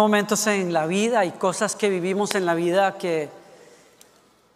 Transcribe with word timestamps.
momentos 0.00 0.46
en 0.46 0.72
la 0.72 0.86
vida 0.86 1.26
y 1.26 1.32
cosas 1.32 1.76
que 1.76 1.90
vivimos 1.90 2.34
en 2.34 2.46
la 2.46 2.54
vida 2.54 2.96
que 2.96 3.28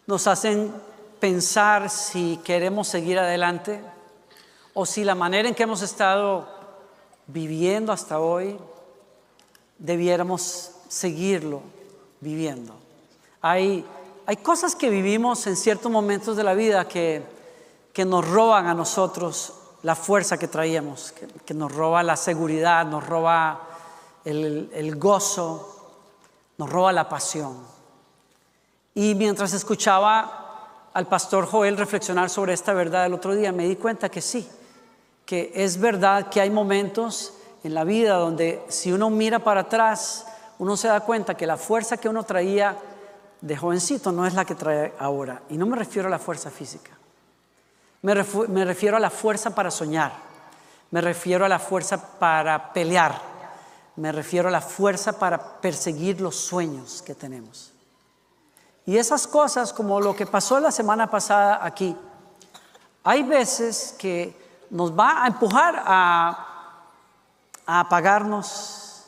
nos 0.07 0.25
hacen 0.25 0.73
pensar 1.19 1.91
si 1.91 2.39
queremos 2.43 2.87
seguir 2.87 3.19
adelante 3.19 3.79
o 4.73 4.87
si 4.87 5.03
la 5.03 5.13
manera 5.13 5.47
en 5.47 5.53
que 5.53 5.61
hemos 5.61 5.83
estado 5.83 6.47
viviendo 7.27 7.91
hasta 7.91 8.19
hoy 8.19 8.57
debiéramos 9.77 10.71
seguirlo 10.87 11.61
viviendo. 12.21 12.73
Hay, 13.39 13.85
hay 14.25 14.37
cosas 14.37 14.75
que 14.75 14.89
vivimos 14.89 15.45
en 15.45 15.55
ciertos 15.55 15.91
momentos 15.91 16.35
de 16.37 16.43
la 16.43 16.55
vida 16.55 16.87
que, 16.87 17.21
que 17.93 18.03
nos 18.03 18.27
roban 18.27 18.65
a 18.65 18.73
nosotros 18.73 19.53
la 19.83 19.93
fuerza 19.93 20.39
que 20.39 20.47
traíamos, 20.47 21.13
que, 21.45 21.53
nos 21.53 21.71
roba 21.71 22.01
la 22.01 22.15
seguridad, 22.15 22.83
nos 22.87 23.05
roba 23.05 23.74
el, 24.25 24.95
gozo, 24.97 25.93
nos 26.57 26.69
roba 26.69 26.91
la 26.91 27.07
pasión. 27.07 27.57
Y 28.93 29.15
mientras 29.15 29.53
escuchaba 29.53 30.89
al 30.93 31.07
pastor 31.07 31.45
Joel 31.45 31.77
reflexionar 31.77 32.29
sobre 32.29 32.53
esta 32.53 32.73
verdad 32.73 33.05
el 33.05 33.13
otro 33.13 33.35
día, 33.35 33.51
me 33.51 33.67
di 33.67 33.75
cuenta 33.75 34.09
que 34.09 34.21
sí, 34.21 34.47
que 35.25 35.51
es 35.55 35.79
verdad 35.79 36.29
que 36.29 36.41
hay 36.41 36.49
momentos 36.49 37.33
en 37.63 37.73
la 37.73 37.83
vida 37.83 38.15
donde 38.15 38.63
si 38.69 38.91
uno 38.91 39.09
mira 39.09 39.39
para 39.39 39.61
atrás, 39.61 40.25
uno 40.59 40.77
se 40.77 40.87
da 40.87 41.01
cuenta 41.01 41.35
que 41.35 41.47
la 41.47 41.57
fuerza 41.57 41.97
que 41.97 42.09
uno 42.09 42.23
traía 42.23 42.77
de 43.41 43.57
jovencito 43.57 44.11
no 44.11 44.25
es 44.25 44.33
la 44.33 44.45
que 44.45 44.55
trae 44.55 44.93
ahora. 44.99 45.41
Y 45.49 45.57
no 45.57 45.65
me 45.65 45.75
refiero 45.75 46.07
a 46.07 46.11
la 46.11 46.19
fuerza 46.19 46.49
física. 46.49 46.91
Me, 48.01 48.13
refiero 48.13 48.97
a 48.97 48.99
la 48.99 49.09
fuerza 49.09 49.55
para 49.55 49.71
soñar. 49.71 50.11
Me 50.91 51.01
refiero 51.01 51.43
a 51.43 51.49
la 51.49 51.57
fuerza 51.57 52.19
para 52.19 52.71
pelear. 52.71 53.19
Me 53.95 54.11
refiero 54.11 54.49
a 54.49 54.51
la 54.51 54.61
fuerza 54.61 55.17
para 55.17 55.61
perseguir 55.61 56.21
los 56.21 56.35
sueños 56.35 57.01
que 57.01 57.15
tenemos. 57.15 57.71
Y 58.85 58.97
esas 58.97 59.25
cosas, 59.27 59.73
como 59.73 59.99
lo 59.99 60.15
que 60.15 60.27
pasó 60.27 60.59
la 60.59 60.71
semana 60.71 61.09
pasada 61.09 61.59
aquí, 61.63 61.95
hay 63.03 63.23
veces 63.23 63.95
que 63.97 64.67
nos 64.69 64.91
va 64.97 65.23
a 65.23 65.27
empujar 65.27 65.81
a 65.85 66.45
apagarnos, 67.65 69.05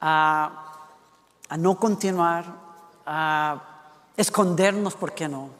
a, 0.00 0.50
no 1.58 1.78
continuar, 1.78 2.44
a 3.04 3.62
escondernos, 4.16 4.94
¿por 4.94 5.12
qué 5.12 5.28
no? 5.28 5.50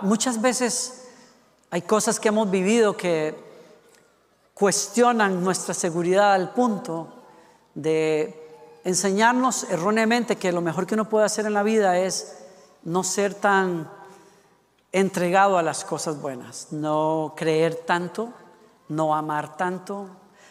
muchas 0.00 0.40
veces 0.40 1.08
hay 1.70 1.82
cosas 1.82 2.18
que 2.18 2.28
hemos 2.28 2.50
vivido 2.50 2.96
que 2.96 3.38
cuestionan 4.54 5.44
nuestra 5.44 5.74
seguridad 5.74 6.32
al 6.32 6.54
punto 6.54 7.06
de 7.78 8.80
enseñarnos 8.82 9.64
erróneamente 9.70 10.36
que 10.36 10.50
lo 10.50 10.60
mejor 10.60 10.86
que 10.86 10.94
uno 10.94 11.08
puede 11.08 11.26
hacer 11.26 11.46
en 11.46 11.54
la 11.54 11.62
vida 11.62 11.96
es 11.98 12.38
no 12.82 13.04
ser 13.04 13.34
tan 13.34 13.88
entregado 14.90 15.58
a 15.58 15.62
las 15.62 15.84
cosas 15.84 16.20
buenas, 16.20 16.68
no 16.72 17.34
creer 17.36 17.76
tanto, 17.86 18.32
no 18.88 19.14
amar 19.14 19.56
tanto, 19.56 20.08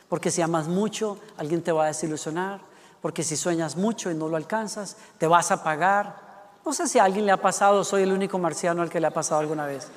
porque 0.08 0.32
si 0.32 0.42
amas 0.42 0.68
mucho, 0.68 1.18
alguien 1.38 1.62
te 1.62 1.72
va 1.74 1.84
a 1.84 1.88
desilusionar. 1.88 2.62
Porque 3.02 3.24
si 3.24 3.36
sueñas 3.36 3.76
mucho 3.76 4.10
y 4.10 4.16
no 4.16 4.28
lo 4.28 4.38
alcanzas, 4.38 4.96
te 5.18 5.28
vas 5.28 5.52
a 5.52 5.64
pagar. 5.64 6.16
No 6.66 6.74
sé 6.74 6.88
si 6.88 6.98
a 6.98 7.04
alguien 7.04 7.26
le 7.26 7.32
ha 7.32 7.42
pasado, 7.42 7.84
soy 7.84 8.04
el 8.04 8.12
único 8.12 8.40
marciano 8.40 8.82
al 8.82 8.90
que 8.90 9.00
le 9.00 9.08
ha 9.08 9.12
pasado 9.12 9.42
alguna 9.42 9.66
vez. 9.66 9.88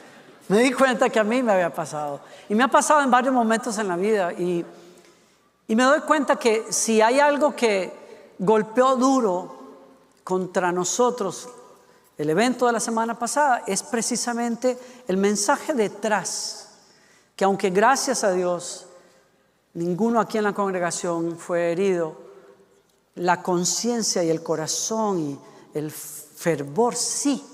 Me 0.48 0.58
di 0.58 0.72
cuenta 0.72 1.08
que 1.08 1.20
a 1.20 1.24
mí 1.24 1.42
me 1.42 1.52
había 1.52 1.72
pasado. 1.72 2.20
Y 2.48 2.54
me 2.54 2.64
ha 2.64 2.68
pasado 2.68 3.02
en 3.02 3.10
varios 3.10 3.32
momentos 3.32 3.78
en 3.78 3.88
la 3.88 3.96
vida. 3.96 4.32
Y, 4.32 4.66
y 5.70 5.76
me 5.76 5.84
doy 5.84 6.00
cuenta 6.00 6.36
que 6.36 6.72
si 6.72 7.00
hay 7.00 7.20
algo 7.20 7.54
que 7.54 8.34
golpeó 8.38 8.96
duro 8.96 9.60
contra 10.24 10.72
nosotros, 10.72 11.48
el 12.18 12.28
evento 12.28 12.66
de 12.66 12.72
la 12.72 12.80
semana 12.80 13.18
pasada, 13.18 13.62
es 13.66 13.82
precisamente 13.82 14.76
el 15.08 15.16
mensaje 15.16 15.72
detrás. 15.72 16.68
Que 17.34 17.44
aunque 17.44 17.70
gracias 17.70 18.24
a 18.24 18.32
Dios 18.32 18.88
Ninguno 19.74 20.18
aquí 20.18 20.38
en 20.38 20.44
la 20.44 20.52
congregación 20.52 21.36
fue 21.38 21.72
herido. 21.72 22.16
La 23.14 23.42
conciencia 23.42 24.24
y 24.24 24.30
el 24.30 24.42
corazón 24.42 25.20
y 25.20 25.38
el 25.74 25.90
fervor 25.90 26.96
sí 26.96 27.44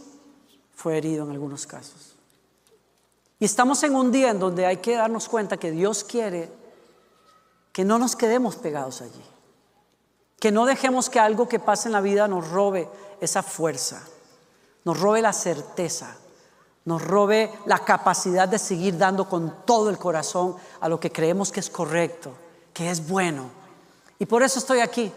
fue 0.74 0.96
herido 0.96 1.24
en 1.24 1.32
algunos 1.32 1.66
casos. 1.66 2.14
Y 3.38 3.44
estamos 3.44 3.82
en 3.82 3.94
un 3.94 4.10
día 4.10 4.30
en 4.30 4.38
donde 4.38 4.64
hay 4.64 4.78
que 4.78 4.94
darnos 4.94 5.28
cuenta 5.28 5.58
que 5.58 5.70
Dios 5.70 6.04
quiere 6.04 6.50
que 7.76 7.84
no 7.84 7.98
nos 7.98 8.16
quedemos 8.16 8.56
pegados 8.56 9.02
allí. 9.02 9.22
Que 10.40 10.50
no 10.50 10.64
dejemos 10.64 11.10
que 11.10 11.20
algo 11.20 11.46
que 11.46 11.58
pase 11.58 11.88
en 11.88 11.92
la 11.92 12.00
vida 12.00 12.26
nos 12.26 12.48
robe 12.48 12.88
esa 13.20 13.42
fuerza, 13.42 14.02
nos 14.86 14.98
robe 14.98 15.20
la 15.20 15.34
certeza, 15.34 16.16
nos 16.86 17.02
robe 17.02 17.52
la 17.66 17.80
capacidad 17.80 18.48
de 18.48 18.58
seguir 18.58 18.96
dando 18.96 19.28
con 19.28 19.66
todo 19.66 19.90
el 19.90 19.98
corazón 19.98 20.56
a 20.80 20.88
lo 20.88 20.98
que 20.98 21.12
creemos 21.12 21.52
que 21.52 21.60
es 21.60 21.68
correcto, 21.68 22.32
que 22.72 22.90
es 22.90 23.06
bueno. 23.06 23.50
Y 24.18 24.24
por 24.24 24.42
eso 24.42 24.58
estoy 24.58 24.80
aquí. 24.80 25.12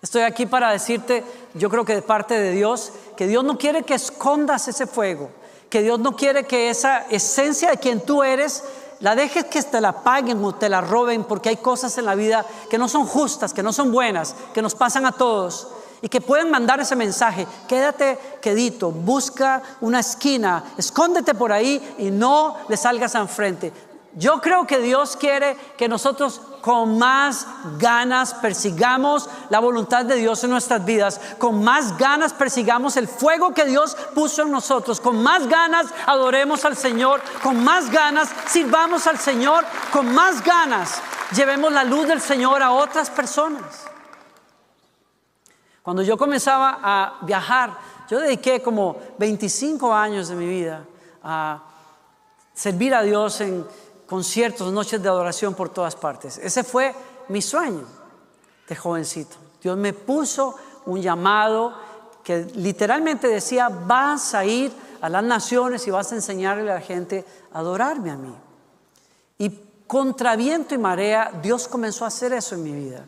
Estoy 0.00 0.22
aquí 0.22 0.46
para 0.46 0.70
decirte, 0.70 1.24
yo 1.54 1.68
creo 1.68 1.84
que 1.84 1.96
de 1.96 2.02
parte 2.02 2.38
de 2.38 2.52
Dios, 2.52 2.92
que 3.16 3.26
Dios 3.26 3.42
no 3.42 3.58
quiere 3.58 3.82
que 3.82 3.94
escondas 3.94 4.68
ese 4.68 4.86
fuego, 4.86 5.30
que 5.68 5.82
Dios 5.82 5.98
no 5.98 6.14
quiere 6.14 6.44
que 6.44 6.70
esa 6.70 7.08
esencia 7.08 7.70
de 7.70 7.78
quien 7.78 8.02
tú 8.02 8.22
eres 8.22 8.62
la 9.02 9.16
dejes 9.16 9.44
que 9.46 9.62
te 9.62 9.80
la 9.80 9.92
paguen 9.92 10.42
o 10.44 10.54
te 10.54 10.68
la 10.68 10.80
roben, 10.80 11.24
porque 11.24 11.48
hay 11.50 11.56
cosas 11.56 11.98
en 11.98 12.06
la 12.06 12.14
vida 12.14 12.46
que 12.70 12.78
no 12.78 12.88
son 12.88 13.04
justas, 13.04 13.52
que 13.52 13.62
no 13.62 13.72
son 13.72 13.92
buenas, 13.92 14.34
que 14.54 14.62
nos 14.62 14.74
pasan 14.74 15.04
a 15.06 15.12
todos 15.12 15.68
y 16.00 16.08
que 16.08 16.20
pueden 16.20 16.50
mandar 16.50 16.78
ese 16.80 16.94
mensaje. 16.94 17.46
Quédate 17.66 18.18
quedito, 18.40 18.92
busca 18.92 19.60
una 19.80 20.00
esquina, 20.00 20.64
escóndete 20.78 21.34
por 21.34 21.52
ahí 21.52 21.94
y 21.98 22.10
no 22.10 22.56
le 22.68 22.76
salgas 22.76 23.16
enfrente. 23.16 23.72
Yo 24.14 24.40
creo 24.40 24.66
que 24.66 24.78
Dios 24.78 25.16
quiere 25.16 25.56
que 25.78 25.88
nosotros 25.88 26.40
con 26.60 26.98
más 26.98 27.46
ganas 27.78 28.34
persigamos 28.34 29.28
la 29.48 29.58
voluntad 29.58 30.04
de 30.04 30.16
Dios 30.16 30.44
en 30.44 30.50
nuestras 30.50 30.84
vidas, 30.84 31.20
con 31.38 31.64
más 31.64 31.96
ganas 31.96 32.32
persigamos 32.32 32.96
el 32.96 33.08
fuego 33.08 33.54
que 33.54 33.64
Dios 33.64 33.96
puso 34.14 34.42
en 34.42 34.50
nosotros, 34.50 35.00
con 35.00 35.22
más 35.22 35.48
ganas 35.48 35.86
adoremos 36.06 36.64
al 36.64 36.76
Señor, 36.76 37.20
con 37.42 37.64
más 37.64 37.90
ganas 37.90 38.28
sirvamos 38.46 39.06
al 39.06 39.18
Señor, 39.18 39.64
con 39.92 40.14
más 40.14 40.44
ganas 40.44 41.00
llevemos 41.34 41.72
la 41.72 41.84
luz 41.84 42.06
del 42.06 42.20
Señor 42.20 42.62
a 42.62 42.72
otras 42.72 43.10
personas. 43.10 43.86
Cuando 45.82 46.02
yo 46.02 46.16
comenzaba 46.16 46.78
a 46.82 47.18
viajar, 47.22 47.76
yo 48.08 48.20
dediqué 48.20 48.62
como 48.62 48.96
25 49.18 49.92
años 49.92 50.28
de 50.28 50.34
mi 50.34 50.46
vida 50.46 50.84
a 51.24 51.60
servir 52.54 52.94
a 52.94 53.02
Dios 53.02 53.40
en 53.40 53.66
conciertos, 54.12 54.70
noches 54.70 55.02
de 55.02 55.08
adoración 55.08 55.54
por 55.54 55.70
todas 55.70 55.96
partes. 55.96 56.36
Ese 56.36 56.64
fue 56.64 56.94
mi 57.30 57.40
sueño 57.40 57.86
de 58.68 58.76
jovencito. 58.76 59.36
Dios 59.62 59.74
me 59.78 59.94
puso 59.94 60.54
un 60.84 61.00
llamado 61.00 61.72
que 62.22 62.44
literalmente 62.56 63.26
decía, 63.26 63.70
vas 63.70 64.34
a 64.34 64.44
ir 64.44 64.70
a 65.00 65.08
las 65.08 65.24
naciones 65.24 65.86
y 65.86 65.90
vas 65.90 66.12
a 66.12 66.16
enseñarle 66.16 66.70
a 66.70 66.74
la 66.74 66.80
gente 66.82 67.24
a 67.54 67.60
adorarme 67.60 68.10
a 68.10 68.16
mí. 68.18 68.34
Y 69.38 69.58
contra 69.86 70.36
viento 70.36 70.74
y 70.74 70.78
marea, 70.78 71.32
Dios 71.42 71.66
comenzó 71.66 72.04
a 72.04 72.08
hacer 72.08 72.34
eso 72.34 72.54
en 72.54 72.64
mi 72.64 72.72
vida. 72.72 73.06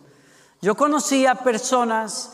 Yo 0.63 0.75
conocía 0.75 1.35
personas 1.35 2.33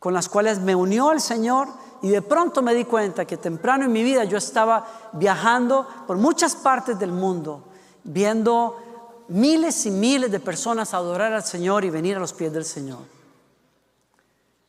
con 0.00 0.12
las 0.12 0.28
cuales 0.28 0.58
me 0.58 0.74
unió 0.74 1.12
el 1.12 1.20
Señor 1.20 1.68
y 2.02 2.08
de 2.08 2.22
pronto 2.22 2.60
me 2.60 2.74
di 2.74 2.84
cuenta 2.84 3.24
que 3.24 3.36
temprano 3.36 3.84
en 3.84 3.92
mi 3.92 4.02
vida 4.02 4.24
yo 4.24 4.36
estaba 4.36 4.84
viajando 5.12 5.86
por 6.08 6.16
muchas 6.16 6.56
partes 6.56 6.98
del 6.98 7.12
mundo, 7.12 7.67
viendo 8.08 9.24
miles 9.28 9.84
y 9.84 9.90
miles 9.90 10.30
de 10.30 10.40
personas 10.40 10.94
adorar 10.94 11.32
al 11.32 11.44
Señor 11.44 11.84
y 11.84 11.90
venir 11.90 12.16
a 12.16 12.20
los 12.20 12.32
pies 12.32 12.52
del 12.52 12.64
Señor. 12.64 13.00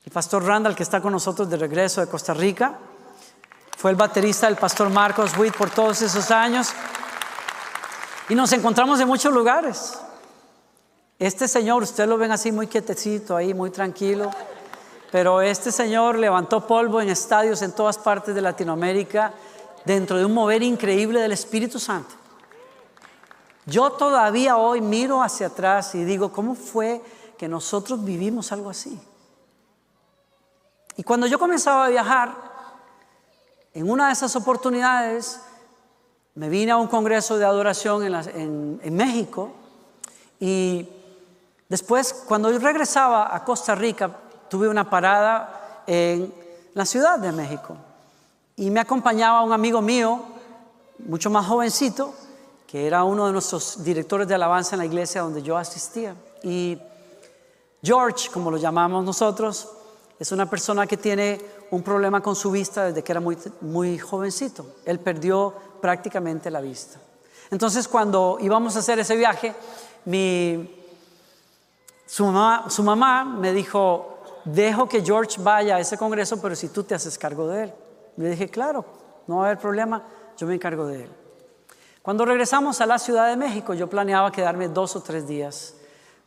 El 0.06 0.12
pastor 0.12 0.44
Randall, 0.44 0.76
que 0.76 0.84
está 0.84 1.02
con 1.02 1.14
nosotros 1.14 1.50
de 1.50 1.56
regreso 1.56 2.02
de 2.02 2.08
Costa 2.08 2.34
Rica, 2.34 2.78
fue 3.78 3.92
el 3.92 3.98
baterista 3.98 4.48
del 4.48 4.58
pastor 4.58 4.90
Marcos 4.90 5.38
Witt 5.38 5.56
por 5.56 5.70
todos 5.70 6.02
esos 6.02 6.30
años. 6.32 6.70
Y 8.28 8.36
nos 8.36 8.52
encontramos 8.52 9.00
en 9.00 9.08
muchos 9.08 9.34
lugares. 9.34 9.98
Este 11.18 11.48
señor, 11.48 11.84
usted 11.84 12.08
lo 12.08 12.18
ven 12.18 12.32
así 12.32 12.52
muy 12.52 12.68
quietecito, 12.68 13.38
ahí 13.38 13.54
muy 13.54 13.70
tranquilo. 13.70 14.30
Pero 15.12 15.42
este 15.42 15.72
señor 15.72 16.18
levantó 16.18 16.68
polvo 16.68 17.02
en 17.02 17.10
estadios 17.10 17.62
en 17.62 17.72
todas 17.72 17.98
partes 17.98 18.36
de 18.36 18.42
Latinoamérica 18.42 19.34
dentro 19.86 20.18
de 20.18 20.26
un 20.26 20.34
mover 20.34 20.62
increíble 20.62 21.22
del 21.22 21.32
Espíritu 21.32 21.80
Santo. 21.80 22.20
Yo 23.70 23.92
todavía 23.92 24.58
hoy 24.58 24.82
miro 24.82 25.22
hacia 25.22 25.48
atrás 25.48 25.94
y 25.96 26.04
digo, 26.04 26.32
¿cómo 26.32 26.56
fue 26.56 27.02
que 27.38 27.48
nosotros 27.48 28.04
vivimos 28.04 28.52
algo 28.52 28.70
así? 28.70 29.00
Y 30.98 31.04
cuando 31.04 31.28
yo 31.28 31.40
comenzaba 31.40 31.86
a 31.86 31.90
viajar, 31.90 32.36
en 33.74 33.90
una 33.90 34.08
de 34.08 34.14
esas 34.14 34.36
oportunidades, 34.36 35.42
me 36.36 36.50
vine 36.50 36.72
a 36.72 36.78
un 36.78 36.88
congreso 36.88 37.38
de 37.38 37.46
adoración 37.46 38.04
en, 38.04 38.96
México 38.96 39.52
y 40.40 40.90
Después, 41.70 42.26
cuando 42.28 42.52
yo 42.52 42.58
regresaba 42.58 43.34
a 43.34 43.46
Costa 43.46 43.76
Rica, 43.76 44.10
tuve 44.50 44.68
una 44.68 44.90
parada 44.90 45.84
en 45.86 46.34
la 46.74 46.84
Ciudad 46.84 47.20
de 47.20 47.32
México 47.32 47.78
y 48.56 48.72
me 48.72 48.80
acompañaba 48.80 49.44
un 49.44 49.54
amigo 49.54 49.80
mío, 49.80 50.20
mucho 50.98 51.30
más 51.30 51.46
jovencito, 51.46 52.12
que 52.70 52.86
era 52.86 53.04
uno 53.04 53.26
de 53.26 53.32
nuestros 53.32 53.84
directores 53.84 54.28
de 54.28 54.36
alabanza 54.36 54.76
en 54.76 54.80
la 54.80 54.86
iglesia 54.86 55.22
donde 55.22 55.42
yo 55.42 55.58
asistía. 55.58 56.16
Y 56.44 56.78
George, 57.82 58.30
como 58.32 58.52
lo 58.52 58.58
llamamos 58.58 59.04
nosotros, 59.04 59.68
es 60.20 60.32
una 60.32 60.48
persona 60.48 60.86
que 60.86 60.96
tiene 60.96 61.42
un 61.72 61.82
problema 61.82 62.22
con 62.22 62.36
su 62.36 62.52
vista 62.52 62.86
desde 62.86 63.04
que 63.04 63.12
era 63.12 63.22
muy, 63.22 63.40
muy 63.62 63.98
jovencito. 63.98 64.76
Él 64.86 65.00
perdió 65.00 65.52
prácticamente 65.82 66.52
la 66.52 66.62
vista. 66.62 67.00
Entonces, 67.50 67.88
cuando 67.88 68.38
íbamos 68.40 68.76
a 68.76 68.80
hacer 68.80 69.00
ese 69.00 69.16
viaje, 69.16 69.56
mi, 70.06 70.80
su, 72.06 72.24
mamá, 72.24 72.66
su 72.70 72.84
mamá 72.84 73.26
me 73.26 73.52
dijo, 73.52 74.20
dejo 74.46 74.88
que 74.88 75.04
George 75.04 75.42
vaya 75.42 75.78
a 75.78 75.80
ese 75.80 75.98
congreso, 75.98 76.40
pero 76.40 76.56
si 76.56 76.70
tú 76.70 76.84
te 76.84 76.94
haces 76.94 77.18
cargo 77.18 77.48
de 77.48 77.64
él. 77.64 77.74
Le 78.18 78.30
dije, 78.30 78.48
claro, 78.48 78.86
no 79.26 79.38
va 79.38 79.46
a 79.46 79.46
haber 79.48 79.58
problema, 79.58 80.04
yo 80.38 80.46
me 80.46 80.54
encargo 80.54 80.86
de 80.86 81.06
él. 81.06 81.19
Cuando 82.02 82.26
regresamos 82.26 82.80
a 82.82 82.86
la 82.86 82.98
Ciudad 82.98 83.30
de 83.30 83.36
México, 83.36 83.74
yo 83.74 83.90
planeaba 83.90 84.32
quedarme 84.32 84.70
dos 84.70 84.96
o 84.96 85.02
tres 85.02 85.28
días. 85.28 85.76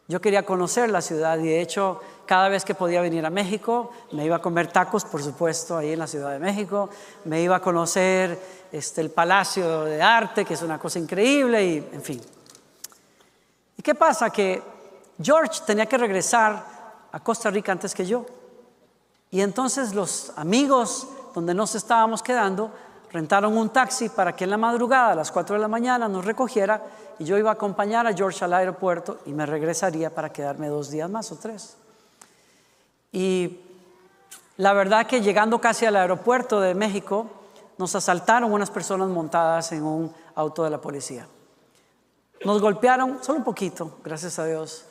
Yo 0.08 0.20
quería 0.20 0.44
conocer 0.44 0.90
la 0.90 1.00
ciudad 1.00 1.38
y 1.38 1.44
de 1.44 1.60
hecho 1.60 2.00
cada 2.26 2.48
vez 2.48 2.64
que 2.64 2.74
podía 2.74 3.00
venir 3.00 3.24
a 3.24 3.30
México 3.30 3.90
me 4.12 4.24
iba 4.24 4.36
a 4.36 4.42
comer 4.42 4.66
tacos, 4.66 5.04
por 5.04 5.22
supuesto, 5.22 5.76
ahí 5.76 5.92
en 5.92 5.98
la 5.98 6.06
Ciudad 6.06 6.32
de 6.32 6.38
México, 6.38 6.90
me 7.24 7.40
iba 7.40 7.56
a 7.56 7.60
conocer 7.60 8.38
este, 8.70 9.00
el 9.00 9.10
Palacio 9.10 9.84
de 9.84 10.02
Arte, 10.02 10.44
que 10.44 10.54
es 10.54 10.62
una 10.62 10.78
cosa 10.78 10.98
increíble 10.98 11.64
y 11.64 11.76
en 11.92 12.02
fin. 12.02 12.20
¿Y 13.78 13.82
qué 13.82 13.94
pasa? 13.94 14.30
Que 14.30 14.62
George 15.20 15.60
tenía 15.66 15.86
que 15.86 15.96
regresar 15.96 16.64
a 17.10 17.20
Costa 17.20 17.50
Rica 17.50 17.72
antes 17.72 17.94
que 17.94 18.04
yo. 18.04 18.26
Y 19.30 19.40
entonces 19.40 19.94
los 19.94 20.32
amigos 20.36 21.08
donde 21.34 21.54
nos 21.54 21.74
estábamos 21.74 22.22
quedando 22.22 22.70
rentaron 23.12 23.56
un 23.56 23.70
taxi 23.70 24.09
para 24.09 24.35
que 24.35 24.44
en 24.44 24.50
la 24.50 24.56
madrugada 24.56 25.12
a 25.12 25.14
las 25.14 25.31
4 25.31 25.56
de 25.56 25.61
la 25.61 25.69
mañana 25.69 26.09
nos 26.09 26.25
recogiera 26.25 26.82
y 27.19 27.25
yo 27.25 27.37
iba 27.37 27.50
a 27.50 27.55
acompañar 27.55 28.06
a 28.06 28.14
George 28.14 28.44
al 28.44 28.55
aeropuerto 28.55 29.19
y 29.26 29.32
me 29.32 29.47
regresaría 29.47 30.14
para 30.14 30.32
quedarme 30.32 30.69
dos 30.69 30.91
días 30.91 31.11
más 31.11 31.31
o 31.32 31.37
tres. 31.37 31.76
Y 33.12 33.61
la 34.56 34.73
verdad 34.73 35.06
que 35.06 35.20
llegando 35.20 35.61
casi 35.61 35.87
al 35.87 35.97
aeropuerto 35.97 36.61
de 36.61 36.75
México, 36.75 37.26
nos 37.79 37.94
asaltaron 37.94 38.53
unas 38.53 38.70
personas 38.70 39.09
montadas 39.09 39.73
en 39.73 39.82
un 39.82 40.15
auto 40.35 40.65
de 40.65 40.70
la 40.70 40.81
policía. 40.81 41.26
Nos 42.44 42.61
golpearon 42.61 43.19
solo 43.23 43.38
un 43.38 43.44
poquito, 43.44 43.99
gracias 44.03 44.38
a 44.38 44.47
Dios. 44.47 44.85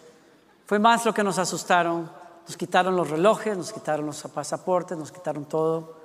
Fue 0.65 0.79
más 0.79 1.05
lo 1.05 1.13
que 1.13 1.23
nos 1.23 1.37
asustaron. 1.37 2.09
Nos 2.47 2.57
quitaron 2.57 2.95
los 2.95 3.09
relojes, 3.09 3.57
nos 3.57 3.71
quitaron 3.71 4.05
los 4.05 4.21
pasaportes, 4.23 4.97
nos 4.97 5.11
quitaron 5.11 5.45
todo. 5.45 6.00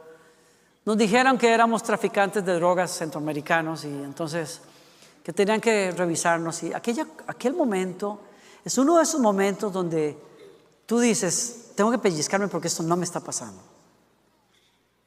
Nos 0.86 0.96
dijeron 0.96 1.36
que 1.36 1.52
éramos 1.52 1.82
traficantes 1.82 2.44
de 2.44 2.54
drogas 2.54 2.96
centroamericanos 2.96 3.84
y 3.84 3.88
entonces 3.88 4.60
que 5.24 5.32
tenían 5.32 5.60
que 5.60 5.90
revisarnos. 5.90 6.62
Y 6.62 6.72
aquella, 6.72 7.04
aquel 7.26 7.54
momento 7.54 8.20
es 8.64 8.78
uno 8.78 8.96
de 8.96 9.02
esos 9.02 9.20
momentos 9.20 9.72
donde 9.72 10.16
tú 10.86 11.00
dices, 11.00 11.72
tengo 11.74 11.90
que 11.90 11.98
pellizcarme 11.98 12.46
porque 12.46 12.68
esto 12.68 12.84
no 12.84 12.96
me 12.96 13.02
está 13.04 13.18
pasando. 13.18 13.60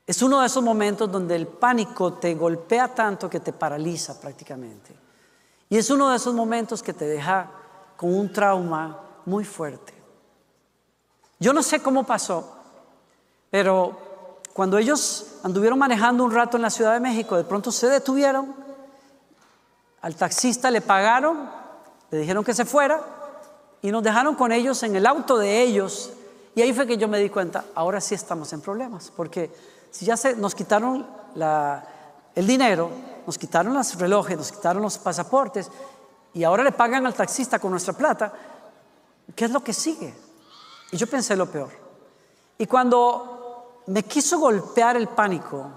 Es 0.06 0.22
uno 0.22 0.42
de 0.42 0.48
esos 0.48 0.62
momentos 0.62 1.10
donde 1.10 1.38
el 1.38 1.48
pánico 1.48 2.12
te 2.12 2.36
golpea 2.36 2.94
tanto 2.94 3.30
que 3.30 3.40
te 3.40 3.54
paraliza 3.54 4.20
prácticamente. 4.20 4.94
Y 5.70 5.78
es 5.78 5.90
uno 5.90 6.10
de 6.10 6.18
esos 6.18 6.34
momentos 6.34 6.84
que 6.84 6.92
te 6.92 7.06
deja 7.06 7.50
con 7.96 8.14
un 8.14 8.34
trauma 8.34 9.00
muy 9.26 9.46
fuerte. 9.46 9.94
Yo 11.40 11.54
no 11.54 11.64
sé 11.64 11.81
cómo 11.81 12.06
pasó, 12.06 12.54
pero 13.50 14.09
cuando 14.60 14.78
ellos 14.78 15.26
anduvieron 15.44 15.80
manejando 15.80 16.22
un 16.22 16.34
rato 16.34 16.58
en 16.58 16.64
la 16.64 16.70
Ciudad 16.70 16.92
de 16.92 17.00
México, 17.00 17.38
de 17.38 17.46
pronto 17.46 17.72
se 17.72 17.88
detuvieron, 17.88 18.54
al 20.02 20.16
taxista 20.16 20.70
le 20.70 20.82
pagaron, 20.82 21.50
le 22.12 22.18
dijeron 22.18 22.44
que 22.44 22.54
se 22.54 22.66
fuera 22.66 23.02
y 23.82 23.90
nos 23.90 24.04
dejaron 24.04 24.36
con 24.36 24.52
ellos 24.52 24.84
en 24.84 24.98
el 24.98 25.06
auto 25.06 25.38
de 25.38 25.62
ellos. 25.62 26.12
Y 26.56 26.62
ahí 26.62 26.74
fue 26.74 26.86
que 26.86 26.98
yo 26.98 27.08
me 27.08 27.20
di 27.20 27.30
cuenta, 27.30 27.68
ahora 27.74 28.02
sí 28.02 28.16
estamos 28.16 28.52
en 28.52 28.60
problemas, 28.60 29.14
porque 29.16 29.50
si 29.92 30.04
ya 30.04 30.18
se, 30.18 30.36
nos 30.36 30.54
quitaron 30.54 31.08
el 32.36 32.46
dinero, 32.46 32.92
nos 33.26 33.38
quitaron 33.38 33.74
los 33.74 33.98
relojes, 33.98 34.38
nos 34.38 34.52
quitaron 34.52 34.82
los 34.82 34.98
pasaportes 34.98 35.72
y 36.34 36.44
ahora 36.44 36.66
le 36.66 36.74
pagan 36.74 37.06
al 37.06 37.14
taxista 37.14 37.60
con 37.60 37.72
nuestra 37.72 37.94
plata, 37.94 38.34
¿qué 39.34 39.46
es 39.46 39.52
lo 39.52 39.64
que 39.64 39.72
sigue? 39.72 40.14
Y 40.92 40.98
yo 40.98 41.08
pensé 41.08 41.38
lo 41.38 41.46
peor. 41.46 41.70
Y 42.58 42.66
cuando 42.66 43.39
me 43.90 44.04
quiso 44.04 44.40
golpear 44.40 44.96
el 44.98 45.08
pánico, 45.08 45.72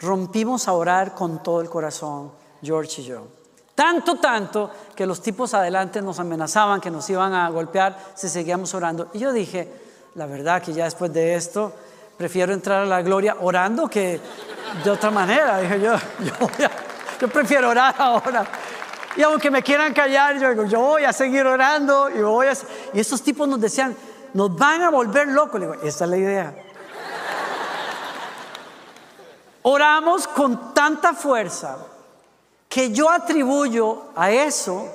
rompimos 0.00 0.66
a 0.66 0.72
orar 0.72 1.14
con 1.14 1.42
todo 1.42 1.60
el 1.60 1.70
corazón, 1.70 2.32
George 2.62 3.02
y 3.02 3.04
yo. 3.04 3.28
Tanto, 3.74 4.16
tanto 4.16 4.70
que 4.96 5.06
los 5.06 5.22
tipos 5.22 5.54
adelante 5.54 6.02
nos 6.02 6.18
amenazaban 6.18 6.80
que 6.80 6.90
nos 6.90 7.08
iban 7.10 7.32
a 7.32 7.48
golpear 7.50 7.96
si 8.14 8.28
seguíamos 8.28 8.74
orando. 8.74 9.08
Y 9.12 9.20
yo 9.20 9.32
dije, 9.32 9.72
la 10.16 10.26
verdad 10.26 10.60
que 10.60 10.72
ya 10.72 10.84
después 10.84 11.12
de 11.12 11.36
esto, 11.36 11.72
prefiero 12.16 12.52
entrar 12.52 12.82
a 12.82 12.86
la 12.86 13.02
gloria 13.02 13.36
orando 13.40 13.88
que 13.88 14.20
de 14.82 14.90
otra 14.90 15.12
manera. 15.12 15.58
Dije 15.58 15.80
yo, 15.80 15.94
yo, 17.20 17.28
prefiero 17.28 17.70
orar 17.70 17.94
ahora. 17.98 18.44
Y 19.16 19.22
aunque 19.22 19.48
me 19.48 19.62
quieran 19.62 19.94
callar, 19.94 20.40
yo 20.40 20.50
digo, 20.50 20.64
yo 20.64 20.80
voy 20.80 21.04
a 21.04 21.12
seguir 21.12 21.46
orando 21.46 22.10
y 22.10 22.20
voy 22.20 22.48
a... 22.48 22.52
Y 22.92 22.98
esos 22.98 23.22
tipos 23.22 23.46
nos 23.46 23.60
decían, 23.60 23.96
nos 24.34 24.56
van 24.56 24.82
a 24.82 24.90
volver 24.90 25.28
locos. 25.28 25.60
Le 25.60 25.66
digo, 25.66 25.80
esa 25.84 26.04
es 26.04 26.10
la 26.10 26.16
idea. 26.16 26.67
Oramos 29.70 30.26
con 30.26 30.72
tanta 30.72 31.12
fuerza 31.12 31.76
que 32.70 32.90
yo 32.90 33.10
atribuyo 33.10 34.04
a 34.16 34.30
eso 34.30 34.88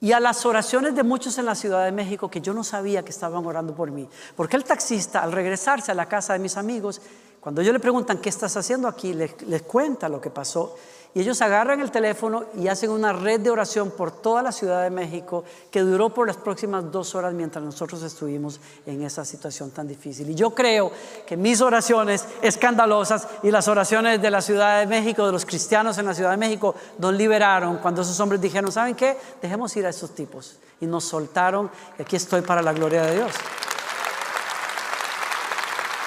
y 0.00 0.12
a 0.12 0.18
las 0.18 0.46
oraciones 0.46 0.94
de 0.94 1.02
muchos 1.02 1.36
en 1.36 1.44
la 1.44 1.54
Ciudad 1.54 1.84
de 1.84 1.92
México 1.92 2.30
que 2.30 2.40
yo 2.40 2.54
no 2.54 2.64
sabía 2.64 3.04
que 3.04 3.10
estaban 3.10 3.44
orando 3.44 3.74
por 3.74 3.90
mí. 3.90 4.08
Porque 4.34 4.56
el 4.56 4.64
taxista, 4.64 5.22
al 5.22 5.32
regresarse 5.32 5.92
a 5.92 5.94
la 5.94 6.08
casa 6.08 6.32
de 6.32 6.38
mis 6.38 6.56
amigos, 6.56 7.02
cuando 7.38 7.60
ellos 7.60 7.74
le 7.74 7.80
preguntan, 7.80 8.16
¿qué 8.16 8.30
estás 8.30 8.56
haciendo 8.56 8.88
aquí? 8.88 9.12
Les, 9.12 9.42
les 9.42 9.60
cuenta 9.60 10.08
lo 10.08 10.22
que 10.22 10.30
pasó 10.30 10.74
y 11.14 11.20
ellos 11.20 11.42
agarran 11.42 11.80
el 11.80 11.90
teléfono 11.90 12.44
y 12.54 12.68
hacen 12.68 12.90
una 12.90 13.12
red 13.12 13.40
de 13.40 13.50
oración 13.50 13.90
por 13.90 14.10
toda 14.10 14.42
la 14.42 14.50
Ciudad 14.50 14.82
de 14.82 14.88
México 14.88 15.44
que 15.70 15.80
duró 15.80 16.08
por 16.08 16.26
las 16.26 16.38
próximas 16.38 16.90
dos 16.90 17.14
horas 17.14 17.34
mientras 17.34 17.62
nosotros 17.62 18.02
estuvimos 18.02 18.60
en 18.86 19.02
esa 19.02 19.22
situación 19.22 19.70
tan 19.72 19.86
difícil. 19.86 20.30
Y 20.30 20.34
yo 20.34 20.50
creo 20.50 20.90
que 21.26 21.36
mis 21.36 21.60
oraciones 21.60 22.26
escandalosas 22.40 23.28
y 23.42 23.50
las 23.50 23.68
oraciones 23.68 24.22
de 24.22 24.30
la 24.30 24.40
Ciudad 24.40 24.80
de 24.80 24.86
México, 24.86 25.26
de 25.26 25.32
los 25.32 25.44
cristianos 25.44 25.98
en 25.98 26.06
la 26.06 26.14
Ciudad 26.14 26.30
de 26.30 26.38
México, 26.38 26.74
nos 26.98 27.12
liberaron 27.12 27.76
cuando 27.76 28.00
esos 28.00 28.18
hombres 28.18 28.40
dijeron, 28.40 28.72
¿saben 28.72 28.94
qué? 28.94 29.18
Dejemos 29.42 29.76
ir 29.76 29.84
a 29.84 29.90
esos 29.90 30.14
tipos. 30.14 30.56
Y 30.80 30.86
nos 30.86 31.04
soltaron 31.04 31.70
y 31.98 32.02
aquí 32.02 32.16
estoy 32.16 32.40
para 32.40 32.62
la 32.62 32.72
gloria 32.72 33.02
de 33.02 33.16
Dios. 33.16 33.32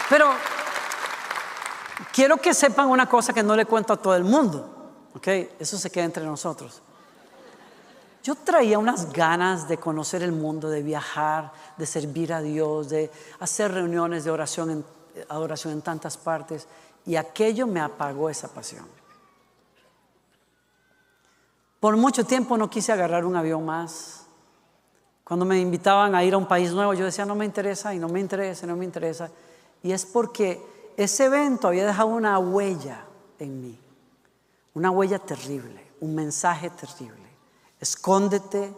Pero 0.09 0.31
quiero 2.11 2.37
que 2.37 2.55
sepan 2.55 2.87
una 2.87 3.07
cosa 3.07 3.33
que 3.33 3.43
no 3.43 3.55
le 3.55 3.65
cuento 3.65 3.93
a 3.93 3.97
todo 3.97 4.15
el 4.15 4.23
mundo. 4.23 4.74
¿Ok? 5.15 5.27
Eso 5.59 5.77
se 5.77 5.89
queda 5.89 6.05
entre 6.05 6.25
nosotros. 6.25 6.81
Yo 8.23 8.35
traía 8.35 8.79
unas 8.79 9.13
ganas 9.13 9.67
de 9.67 9.77
conocer 9.77 10.23
el 10.23 10.31
mundo, 10.31 10.69
de 10.69 10.81
viajar, 10.81 11.53
de 11.77 11.85
servir 11.85 12.33
a 12.33 12.41
Dios, 12.41 12.89
de 12.89 13.11
hacer 13.39 13.71
reuniones 13.71 14.23
de 14.23 14.31
oración 14.31 14.71
en, 14.71 14.85
adoración 15.29 15.73
en 15.73 15.81
tantas 15.81 16.17
partes. 16.17 16.67
Y 17.05 17.15
aquello 17.15 17.67
me 17.67 17.79
apagó 17.79 18.29
esa 18.29 18.47
pasión. 18.47 18.85
Por 21.79 21.95
mucho 21.97 22.25
tiempo 22.25 22.57
no 22.57 22.69
quise 22.69 22.91
agarrar 22.91 23.25
un 23.25 23.35
avión 23.35 23.63
más. 23.63 24.25
Cuando 25.23 25.45
me 25.45 25.59
invitaban 25.59 26.15
a 26.15 26.23
ir 26.23 26.33
a 26.33 26.37
un 26.37 26.47
país 26.47 26.71
nuevo, 26.71 26.93
yo 26.93 27.05
decía, 27.05 27.25
no 27.25 27.35
me 27.35 27.45
interesa 27.45 27.93
y 27.93 27.99
no 27.99 28.09
me 28.09 28.19
interesa, 28.19 28.65
no 28.65 28.75
me 28.75 28.85
interesa. 28.85 29.29
Y 29.83 29.91
es 29.91 30.03
porque 30.03 30.59
ese 30.97 31.25
evento 31.25 31.67
había 31.67 31.85
dejado 31.85 32.09
una 32.09 32.39
huella 32.39 33.05
en 33.37 33.61
mí. 33.61 33.84
Una 34.75 34.91
huella 34.91 35.19
terrible, 35.19 35.83
un 36.01 36.13
mensaje 36.13 36.69
terrible. 36.69 37.25
Escóndete, 37.79 38.73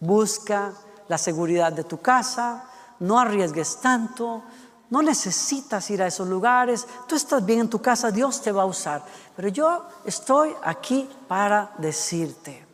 busca 0.00 0.72
la 1.08 1.16
seguridad 1.16 1.72
de 1.72 1.84
tu 1.84 2.00
casa, 2.00 2.64
no 3.00 3.18
arriesgues 3.18 3.80
tanto, 3.80 4.42
no 4.90 5.02
necesitas 5.02 5.90
ir 5.90 6.02
a 6.02 6.06
esos 6.06 6.28
lugares, 6.28 6.86
tú 7.06 7.14
estás 7.14 7.44
bien 7.44 7.60
en 7.60 7.70
tu 7.70 7.80
casa, 7.80 8.10
Dios 8.10 8.40
te 8.40 8.52
va 8.52 8.62
a 8.62 8.66
usar. 8.66 9.04
Pero 9.36 9.48
yo 9.48 9.84
estoy 10.04 10.54
aquí 10.62 11.08
para 11.26 11.72
decirte 11.78 12.66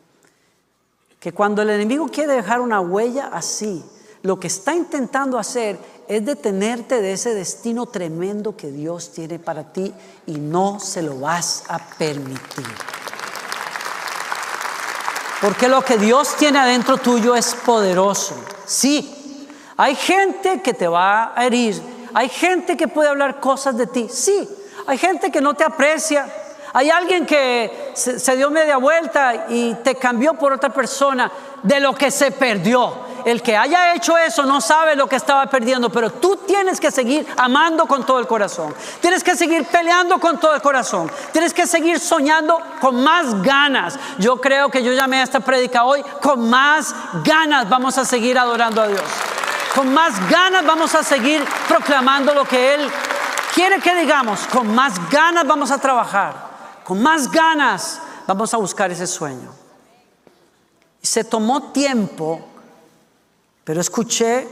que 1.19 1.33
cuando 1.33 1.61
el 1.61 1.69
enemigo 1.69 2.07
quiere 2.07 2.33
dejar 2.33 2.61
una 2.61 2.79
huella 2.81 3.29
así, 3.31 3.83
lo 4.21 4.39
que 4.39 4.47
está 4.47 4.73
intentando 4.73 5.37
hacer 5.37 5.77
es 6.07 6.25
detenerte 6.25 7.01
de 7.01 7.13
ese 7.13 7.33
destino 7.33 7.85
tremendo 7.85 8.55
que 8.55 8.71
Dios 8.71 9.11
tiene 9.11 9.39
para 9.39 9.63
ti 9.63 9.93
y 10.27 10.33
no 10.33 10.79
se 10.79 11.01
lo 11.01 11.19
vas 11.19 11.63
a 11.67 11.79
permitir. 11.79 12.65
Porque 15.41 15.67
lo 15.67 15.83
que 15.83 15.97
Dios 15.97 16.35
tiene 16.37 16.59
adentro 16.59 16.97
tuyo 16.97 17.35
es 17.35 17.53
poderoso. 17.55 18.35
Sí. 18.65 19.47
Hay 19.77 19.95
gente 19.95 20.61
que 20.61 20.73
te 20.73 20.87
va 20.87 21.33
a 21.35 21.45
herir. 21.45 21.81
Hay 22.13 22.29
gente 22.29 22.77
que 22.77 22.87
puede 22.87 23.09
hablar 23.09 23.39
cosas 23.39 23.77
de 23.77 23.87
ti. 23.87 24.07
Sí. 24.09 24.47
Hay 24.87 24.97
gente 24.97 25.31
que 25.31 25.41
no 25.41 25.53
te 25.53 25.63
aprecia. 25.63 26.27
Hay 26.73 26.89
alguien 26.89 27.25
que 27.25 27.91
se, 27.93 28.19
se 28.19 28.35
dio 28.35 28.49
media 28.49 28.77
vuelta 28.77 29.47
y 29.49 29.73
te 29.75 29.95
cambió 29.95 30.33
por 30.33 30.53
otra 30.53 30.69
persona 30.69 31.31
de 31.63 31.79
lo 31.79 31.93
que 31.95 32.11
se 32.11 32.31
perdió 32.31 33.04
el 33.25 33.41
que 33.41 33.57
haya 33.57 33.95
hecho 33.95 34.15
eso 34.19 34.45
no 34.45 34.61
sabe 34.61 34.95
lo 34.95 35.07
que 35.07 35.15
estaba 35.15 35.47
perdiendo, 35.47 35.89
pero 35.89 36.11
tú 36.11 36.37
tienes 36.45 36.79
que 36.79 36.91
seguir 36.91 37.25
amando 37.37 37.87
con 37.87 38.05
todo 38.05 38.19
el 38.19 38.27
corazón. 38.27 38.73
Tienes 39.01 39.23
que 39.23 39.35
seguir 39.35 39.65
peleando 39.65 40.19
con 40.19 40.39
todo 40.39 40.53
el 40.53 40.61
corazón. 40.61 41.11
Tienes 41.31 41.51
que 41.51 41.65
seguir 41.65 41.99
soñando 41.99 42.61
con 42.79 43.03
más 43.03 43.41
ganas. 43.41 43.97
Yo 44.19 44.39
creo 44.39 44.69
que 44.69 44.83
yo 44.83 44.93
llamé 44.93 45.21
a 45.21 45.23
esta 45.23 45.39
prédica 45.39 45.85
hoy, 45.85 46.03
con 46.21 46.47
más 46.51 46.93
ganas 47.23 47.67
vamos 47.67 47.97
a 47.97 48.05
seguir 48.05 48.37
adorando 48.37 48.83
a 48.83 48.87
Dios. 48.87 49.01
Con 49.73 49.91
más 49.91 50.29
ganas 50.29 50.63
vamos 50.63 50.93
a 50.93 51.03
seguir 51.03 51.43
proclamando 51.67 52.31
lo 52.31 52.45
que 52.45 52.75
Él 52.75 52.91
quiere 53.55 53.79
que 53.79 53.95
digamos. 53.95 54.41
Con 54.45 54.73
más 54.75 54.93
ganas 55.09 55.47
vamos 55.47 55.71
a 55.71 55.79
trabajar. 55.79 56.35
Con 56.83 57.01
más 57.01 57.31
ganas 57.31 57.99
vamos 58.27 58.53
a 58.53 58.57
buscar 58.57 58.91
ese 58.91 59.07
sueño. 59.07 59.51
Se 61.01 61.23
tomó 61.23 61.71
tiempo 61.71 62.51
pero 63.65 63.81
escuché 63.81 64.47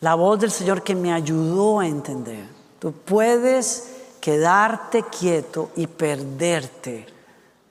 la 0.00 0.14
voz 0.14 0.38
del 0.38 0.52
Señor 0.52 0.82
que 0.82 0.94
me 0.94 1.12
ayudó 1.12 1.80
a 1.80 1.86
entender. 1.86 2.46
Tú 2.78 2.92
puedes 2.92 3.88
quedarte 4.20 5.04
quieto 5.04 5.70
y 5.74 5.88
perderte 5.88 7.06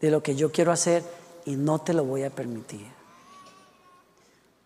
de 0.01 0.11
lo 0.11 0.21
que 0.21 0.35
yo 0.35 0.51
quiero 0.51 0.71
hacer 0.71 1.03
y 1.45 1.55
no 1.55 1.79
te 1.79 1.93
lo 1.93 2.03
voy 2.03 2.23
a 2.23 2.29
permitir. 2.29 2.85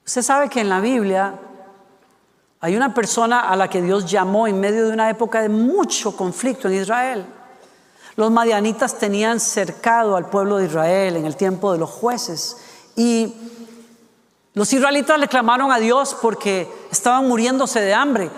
Usted 0.05 0.21
sabe 0.21 0.49
que 0.49 0.61
en 0.61 0.69
la 0.69 0.79
Biblia 0.79 1.37
hay 2.61 2.75
una 2.75 2.93
persona 2.93 3.41
a 3.41 3.55
la 3.55 3.69
que 3.69 3.81
Dios 3.81 4.09
llamó 4.09 4.47
en 4.47 4.59
medio 4.59 4.87
de 4.87 4.93
una 4.93 5.09
época 5.09 5.41
de 5.41 5.49
mucho 5.49 6.15
conflicto 6.15 6.67
en 6.69 6.75
Israel. 6.75 7.25
Los 8.15 8.31
madianitas 8.31 8.97
tenían 8.97 9.39
cercado 9.39 10.15
al 10.15 10.29
pueblo 10.29 10.57
de 10.57 10.67
Israel 10.67 11.17
en 11.17 11.25
el 11.25 11.35
tiempo 11.35 11.73
de 11.73 11.79
los 11.79 11.89
jueces 11.89 12.57
y 12.95 13.35
los 14.55 14.71
israelitas 14.71 15.19
le 15.19 15.27
clamaron 15.27 15.71
a 15.71 15.79
Dios 15.79 16.15
porque 16.21 16.71
estaban 16.89 17.27
muriéndose 17.27 17.81
de 17.81 17.93
hambre. 17.93 18.31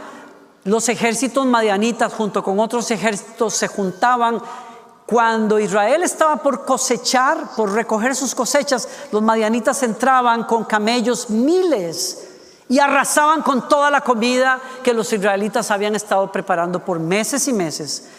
Los 0.63 0.89
ejércitos 0.89 1.45
madianitas 1.45 2.11
junto 2.11 2.43
con 2.43 2.59
otros 2.59 2.89
ejércitos 2.89 3.53
se 3.53 3.67
juntaban. 3.67 4.41
Cuando 5.05 5.59
Israel 5.59 6.01
estaba 6.01 6.37
por 6.37 6.65
cosechar, 6.65 7.55
por 7.55 7.71
recoger 7.71 8.15
sus 8.15 8.33
cosechas, 8.33 8.89
los 9.11 9.21
madianitas 9.21 9.81
entraban 9.83 10.43
con 10.45 10.65
camellos 10.65 11.29
miles 11.29 12.27
y 12.67 12.79
arrasaban 12.79 13.43
con 13.43 13.69
toda 13.69 13.91
la 13.91 14.01
comida 14.01 14.59
que 14.83 14.95
los 14.95 15.13
israelitas 15.13 15.69
habían 15.69 15.95
estado 15.95 16.31
preparando 16.31 16.83
por 16.83 16.99
meses 16.99 17.47
y 17.47 17.53
meses 17.53 18.09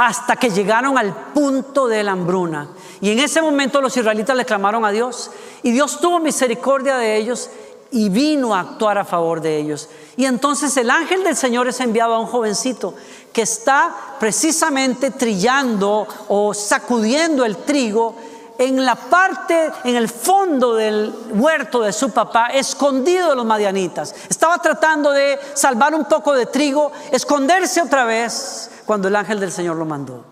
hasta 0.00 0.34
que 0.36 0.48
llegaron 0.48 0.96
al 0.96 1.14
punto 1.34 1.86
de 1.86 2.02
la 2.02 2.12
hambruna. 2.12 2.68
Y 3.02 3.10
en 3.10 3.18
ese 3.18 3.42
momento 3.42 3.82
los 3.82 3.94
israelitas 3.94 4.34
le 4.34 4.46
clamaron 4.46 4.82
a 4.86 4.90
Dios 4.90 5.30
y 5.62 5.72
Dios 5.72 6.00
tuvo 6.00 6.20
misericordia 6.20 6.96
de 6.96 7.18
ellos 7.18 7.50
y 7.90 8.08
vino 8.08 8.54
a 8.54 8.60
actuar 8.60 8.96
a 8.96 9.04
favor 9.04 9.42
de 9.42 9.58
ellos. 9.58 9.90
Y 10.16 10.24
entonces 10.24 10.74
el 10.78 10.88
ángel 10.88 11.22
del 11.22 11.36
Señor 11.36 11.68
es 11.68 11.80
enviado 11.80 12.14
a 12.14 12.18
un 12.18 12.24
jovencito 12.24 12.94
que 13.30 13.42
está 13.42 13.94
precisamente 14.18 15.10
trillando 15.10 16.08
o 16.28 16.54
sacudiendo 16.54 17.44
el 17.44 17.58
trigo 17.58 18.16
en 18.56 18.82
la 18.82 18.94
parte, 18.94 19.70
en 19.84 19.96
el 19.96 20.08
fondo 20.08 20.76
del 20.76 21.14
huerto 21.32 21.82
de 21.82 21.92
su 21.92 22.10
papá, 22.10 22.46
escondido 22.46 23.28
de 23.28 23.36
los 23.36 23.44
madianitas. 23.44 24.14
Estaba 24.30 24.56
tratando 24.62 25.10
de 25.10 25.38
salvar 25.52 25.94
un 25.94 26.06
poco 26.06 26.32
de 26.32 26.46
trigo, 26.46 26.90
esconderse 27.10 27.82
otra 27.82 28.04
vez 28.04 28.70
cuando 28.90 29.06
el 29.06 29.14
ángel 29.14 29.38
del 29.38 29.52
Señor 29.52 29.76
lo 29.76 29.84
mandó. 29.84 30.24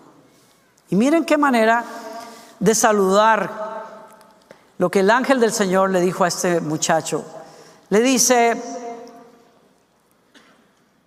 Y 0.89 0.97
miren 0.97 1.23
qué 1.23 1.37
manera 1.37 1.81
de 2.59 2.75
saludar 2.75 3.85
lo 4.77 4.91
que 4.91 4.99
el 4.99 5.09
ángel 5.09 5.39
del 5.39 5.53
Señor 5.53 5.91
le 5.91 6.01
dijo 6.01 6.25
a 6.25 6.27
este 6.27 6.59
muchacho. 6.59 7.23
Le 7.87 8.01
dice, 8.01 8.61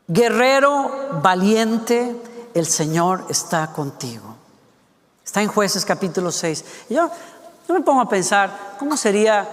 guerrero 0.08 1.20
valiente, 1.22 2.16
el 2.54 2.64
Señor 2.64 3.26
está 3.28 3.66
contigo. 3.66 4.34
Está 5.22 5.42
en 5.42 5.48
jueces 5.48 5.84
capítulo 5.84 6.32
6. 6.32 6.64
yo, 6.88 7.10
yo 7.68 7.74
me 7.74 7.82
pongo 7.82 8.00
a 8.00 8.08
pensar, 8.08 8.76
¿cómo 8.78 8.96
sería, 8.96 9.46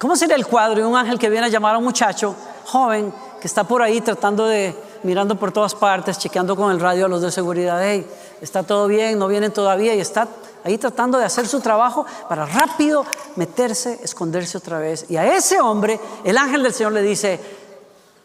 ¿cómo 0.00 0.16
sería 0.16 0.34
el 0.34 0.48
cuadro 0.48 0.80
de 0.80 0.86
un 0.86 0.96
ángel 0.96 1.20
que 1.20 1.30
viene 1.30 1.46
a 1.46 1.50
llamar 1.50 1.76
a 1.76 1.78
un 1.78 1.84
muchacho 1.84 2.34
joven 2.64 3.14
que 3.40 3.46
está 3.46 3.62
por 3.62 3.80
ahí 3.80 4.00
tratando 4.00 4.44
de 4.46 4.74
mirando 5.02 5.36
por 5.36 5.52
todas 5.52 5.74
partes, 5.74 6.18
chequeando 6.18 6.56
con 6.56 6.70
el 6.70 6.80
radio 6.80 7.06
a 7.06 7.08
los 7.08 7.22
de 7.22 7.30
seguridad, 7.30 7.80
hey, 7.82 8.06
está 8.40 8.62
todo 8.62 8.86
bien, 8.86 9.18
no 9.18 9.28
vienen 9.28 9.52
todavía 9.52 9.94
y 9.94 10.00
está 10.00 10.28
ahí 10.64 10.78
tratando 10.78 11.18
de 11.18 11.24
hacer 11.24 11.46
su 11.48 11.60
trabajo 11.60 12.06
para 12.28 12.46
rápido 12.46 13.04
meterse, 13.36 14.00
esconderse 14.02 14.58
otra 14.58 14.78
vez. 14.78 15.06
Y 15.08 15.16
a 15.16 15.36
ese 15.36 15.60
hombre 15.60 15.98
el 16.24 16.38
ángel 16.38 16.62
del 16.62 16.72
Señor 16.72 16.92
le 16.92 17.02
dice, 17.02 17.40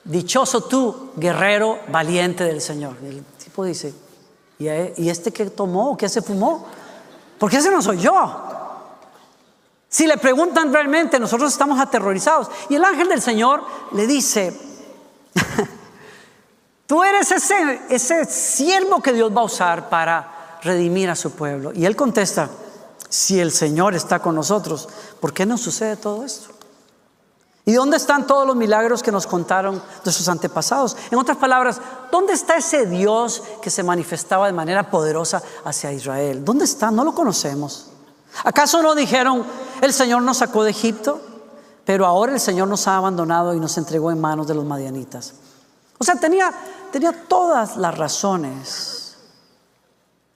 dichoso 0.03 0.61
tú, 0.61 1.11
guerrero 1.15 1.79
valiente 1.89 2.43
del 2.43 2.61
Señor. 2.61 2.95
Y 3.03 3.07
el 3.07 3.23
tipo 3.23 3.63
dice, 3.63 3.93
¿y, 4.59 4.67
¿y 4.97 5.09
este 5.09 5.31
que 5.31 5.47
tomó 5.47 5.97
qué 5.97 6.09
se 6.09 6.21
fumó? 6.21 6.65
Porque 7.37 7.57
ese 7.57 7.71
no 7.71 7.81
soy 7.81 7.99
yo. 7.99 8.43
Si 9.89 10.05
le 10.05 10.17
preguntan 10.17 10.73
realmente, 10.73 11.19
nosotros 11.19 11.51
estamos 11.51 11.79
aterrorizados. 11.79 12.49
Y 12.69 12.75
el 12.75 12.83
ángel 12.83 13.07
del 13.07 13.21
Señor 13.21 13.63
le 13.93 14.05
dice, 14.05 14.59
Tú 16.87 17.03
eres 17.03 17.31
ese, 17.31 17.81
ese 17.89 18.25
siervo 18.25 19.01
que 19.01 19.13
Dios 19.13 19.35
va 19.35 19.41
a 19.41 19.45
usar 19.45 19.89
para 19.89 20.59
redimir 20.63 21.09
a 21.09 21.15
su 21.15 21.31
pueblo. 21.31 21.71
Y 21.73 21.85
él 21.85 21.95
contesta, 21.95 22.49
si 23.09 23.39
el 23.39 23.51
Señor 23.51 23.93
está 23.93 24.19
con 24.19 24.35
nosotros, 24.35 24.87
¿por 25.19 25.33
qué 25.33 25.45
nos 25.45 25.61
sucede 25.61 25.97
todo 25.97 26.23
esto? 26.23 26.57
¿Y 27.65 27.73
dónde 27.73 27.97
están 27.97 28.25
todos 28.25 28.47
los 28.47 28.55
milagros 28.55 29.03
que 29.03 29.11
nos 29.11 29.27
contaron 29.27 29.83
de 30.05 30.11
sus 30.13 30.29
antepasados? 30.29 30.95
En 31.11 31.19
otras 31.19 31.35
palabras, 31.35 31.81
¿dónde 32.09 32.31
está 32.31 32.55
ese 32.55 32.85
Dios 32.85 33.43
que 33.61 33.69
se 33.69 33.83
manifestaba 33.83 34.47
de 34.47 34.53
manera 34.53 34.89
poderosa 34.89 35.43
hacia 35.65 35.91
Israel? 35.91 36.45
¿Dónde 36.45 36.63
está? 36.63 36.89
No 36.91 37.03
lo 37.03 37.13
conocemos. 37.13 37.87
¿Acaso 38.45 38.81
no 38.81 38.95
dijeron, 38.95 39.43
el 39.81 39.91
Señor 39.91 40.21
nos 40.21 40.37
sacó 40.37 40.63
de 40.63 40.71
Egipto, 40.71 41.19
pero 41.83 42.05
ahora 42.05 42.31
el 42.31 42.39
Señor 42.39 42.69
nos 42.69 42.87
ha 42.87 42.95
abandonado 42.95 43.53
y 43.53 43.59
nos 43.59 43.77
entregó 43.77 44.11
en 44.11 44.21
manos 44.21 44.47
de 44.47 44.53
los 44.53 44.63
madianitas? 44.63 45.33
O 45.97 46.05
sea, 46.05 46.15
tenía, 46.15 46.53
tenía 46.91 47.11
todas 47.27 47.77
las 47.77 47.97
razones, 47.97 49.17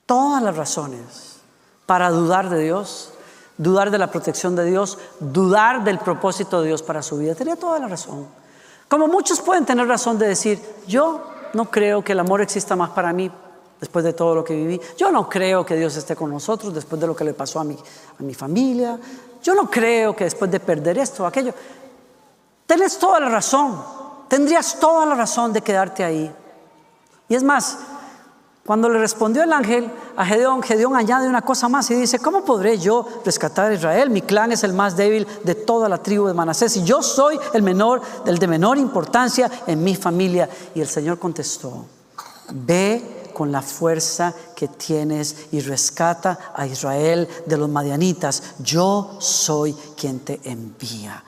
todas 0.05 0.41
las 0.41 0.55
razones 0.55 1.37
para 1.85 2.09
dudar 2.09 2.49
de 2.49 2.59
Dios, 2.63 3.11
dudar 3.57 3.91
de 3.91 3.97
la 3.97 4.07
protección 4.07 4.55
de 4.55 4.65
Dios, 4.65 4.97
dudar 5.19 5.83
del 5.83 5.99
propósito 5.99 6.61
de 6.61 6.67
Dios 6.67 6.83
para 6.83 7.01
su 7.01 7.17
vida. 7.17 7.35
Tenía 7.35 7.55
toda 7.55 7.79
la 7.79 7.87
razón. 7.87 8.27
Como 8.87 9.07
muchos 9.07 9.41
pueden 9.41 9.65
tener 9.65 9.87
razón 9.87 10.17
de 10.17 10.27
decir, 10.27 10.59
yo 10.87 11.23
no 11.53 11.69
creo 11.69 12.03
que 12.03 12.11
el 12.11 12.19
amor 12.19 12.41
exista 12.41 12.75
más 12.75 12.91
para 12.91 13.13
mí 13.13 13.31
después 13.79 14.05
de 14.05 14.13
todo 14.13 14.35
lo 14.35 14.43
que 14.43 14.55
viví. 14.55 14.79
Yo 14.97 15.11
no 15.11 15.27
creo 15.27 15.65
que 15.65 15.75
Dios 15.75 15.95
esté 15.95 16.15
con 16.15 16.29
nosotros 16.29 16.73
después 16.73 16.99
de 16.99 17.07
lo 17.07 17.15
que 17.15 17.23
le 17.23 17.33
pasó 17.33 17.59
a 17.59 17.63
mi, 17.63 17.75
a 17.75 18.23
mi 18.23 18.33
familia. 18.33 18.99
Yo 19.41 19.55
no 19.55 19.69
creo 19.69 20.15
que 20.15 20.25
después 20.25 20.51
de 20.51 20.59
perder 20.59 20.97
esto 20.97 21.23
o 21.23 21.25
aquello. 21.25 21.53
Tienes 22.67 22.97
toda 22.97 23.19
la 23.19 23.29
razón 23.29 24.01
tendrías 24.31 24.79
toda 24.79 25.05
la 25.05 25.13
razón 25.13 25.51
de 25.51 25.61
quedarte 25.61 26.05
ahí. 26.05 26.33
Y 27.31 27.35
es 27.35 27.43
más, 27.43 27.77
cuando 28.65 28.89
le 28.89 28.99
respondió 28.99 29.41
el 29.43 29.53
ángel 29.53 29.89
a 30.17 30.25
Gedeón, 30.25 30.61
Gedeón 30.61 30.97
añade 30.97 31.29
una 31.29 31.41
cosa 31.41 31.69
más 31.69 31.89
y 31.89 31.95
dice, 31.95 32.19
¿cómo 32.19 32.43
podré 32.43 32.77
yo 32.77 33.07
rescatar 33.23 33.71
a 33.71 33.73
Israel? 33.73 34.09
Mi 34.09 34.21
clan 34.21 34.51
es 34.51 34.65
el 34.65 34.73
más 34.73 34.97
débil 34.97 35.25
de 35.45 35.55
toda 35.55 35.87
la 35.87 35.99
tribu 35.99 36.27
de 36.27 36.33
Manasés 36.33 36.75
y 36.75 36.83
yo 36.83 37.01
soy 37.01 37.39
el 37.53 37.63
menor, 37.63 38.01
el 38.25 38.37
de 38.37 38.47
menor 38.49 38.77
importancia 38.77 39.49
en 39.65 39.81
mi 39.81 39.95
familia. 39.95 40.49
Y 40.75 40.81
el 40.81 40.89
Señor 40.89 41.19
contestó, 41.19 41.85
ve 42.51 43.31
con 43.33 43.49
la 43.49 43.61
fuerza 43.61 44.33
que 44.53 44.67
tienes 44.67 45.47
y 45.53 45.61
rescata 45.61 46.51
a 46.53 46.67
Israel 46.67 47.29
de 47.45 47.57
los 47.57 47.69
madianitas. 47.69 48.55
Yo 48.59 49.15
soy 49.19 49.73
quien 49.95 50.19
te 50.19 50.41
envía. 50.43 51.23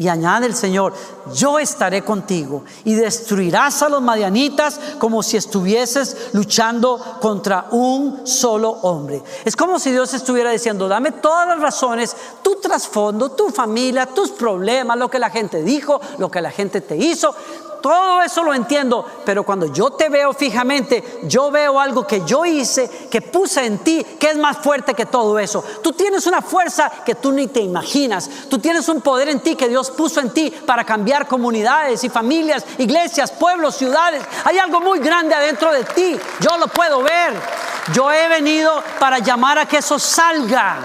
Y 0.00 0.08
añade 0.08 0.46
el 0.46 0.54
Señor, 0.54 0.94
yo 1.34 1.58
estaré 1.58 2.02
contigo 2.02 2.64
y 2.84 2.94
destruirás 2.94 3.82
a 3.82 3.90
los 3.90 4.00
madianitas 4.00 4.80
como 4.98 5.22
si 5.22 5.36
estuvieses 5.36 6.30
luchando 6.32 7.18
contra 7.20 7.66
un 7.70 8.26
solo 8.26 8.70
hombre. 8.70 9.22
Es 9.44 9.54
como 9.54 9.78
si 9.78 9.90
Dios 9.90 10.14
estuviera 10.14 10.52
diciendo, 10.52 10.88
dame 10.88 11.12
todas 11.12 11.46
las 11.48 11.60
razones, 11.60 12.16
tu 12.40 12.58
trasfondo, 12.62 13.32
tu 13.32 13.50
familia, 13.50 14.06
tus 14.06 14.30
problemas, 14.30 14.96
lo 14.96 15.10
que 15.10 15.18
la 15.18 15.28
gente 15.28 15.62
dijo, 15.62 16.00
lo 16.16 16.30
que 16.30 16.40
la 16.40 16.50
gente 16.50 16.80
te 16.80 16.96
hizo. 16.96 17.34
Todo 17.80 18.22
eso 18.22 18.42
lo 18.42 18.54
entiendo, 18.54 19.04
pero 19.24 19.42
cuando 19.42 19.66
yo 19.66 19.90
te 19.90 20.08
veo 20.08 20.32
fijamente, 20.32 21.20
yo 21.24 21.50
veo 21.50 21.80
algo 21.80 22.06
que 22.06 22.24
yo 22.24 22.44
hice, 22.44 23.08
que 23.10 23.22
puse 23.22 23.64
en 23.64 23.78
ti, 23.78 24.04
que 24.18 24.30
es 24.30 24.36
más 24.36 24.58
fuerte 24.58 24.94
que 24.94 25.06
todo 25.06 25.38
eso. 25.38 25.64
Tú 25.82 25.92
tienes 25.92 26.26
una 26.26 26.42
fuerza 26.42 26.90
que 27.04 27.14
tú 27.14 27.32
ni 27.32 27.46
te 27.46 27.60
imaginas. 27.60 28.28
Tú 28.48 28.58
tienes 28.58 28.88
un 28.88 29.00
poder 29.00 29.28
en 29.28 29.40
ti 29.40 29.56
que 29.56 29.68
Dios 29.68 29.90
puso 29.90 30.20
en 30.20 30.30
ti 30.30 30.50
para 30.50 30.84
cambiar 30.84 31.26
comunidades 31.26 32.04
y 32.04 32.08
familias, 32.08 32.64
iglesias, 32.78 33.30
pueblos, 33.30 33.76
ciudades. 33.76 34.22
Hay 34.44 34.58
algo 34.58 34.80
muy 34.80 34.98
grande 34.98 35.34
adentro 35.34 35.72
de 35.72 35.84
ti. 35.84 36.18
Yo 36.40 36.56
lo 36.58 36.68
puedo 36.68 37.02
ver. 37.02 37.34
Yo 37.92 38.10
he 38.12 38.28
venido 38.28 38.82
para 38.98 39.18
llamar 39.18 39.58
a 39.58 39.66
que 39.66 39.78
eso 39.78 39.98
salga, 39.98 40.76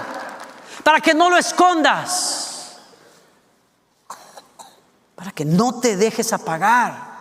para 0.82 1.00
que 1.00 1.14
no 1.14 1.30
lo 1.30 1.36
escondas 1.36 2.45
para 5.16 5.32
que 5.32 5.44
no 5.44 5.80
te 5.80 5.96
dejes 5.96 6.32
apagar. 6.32 7.16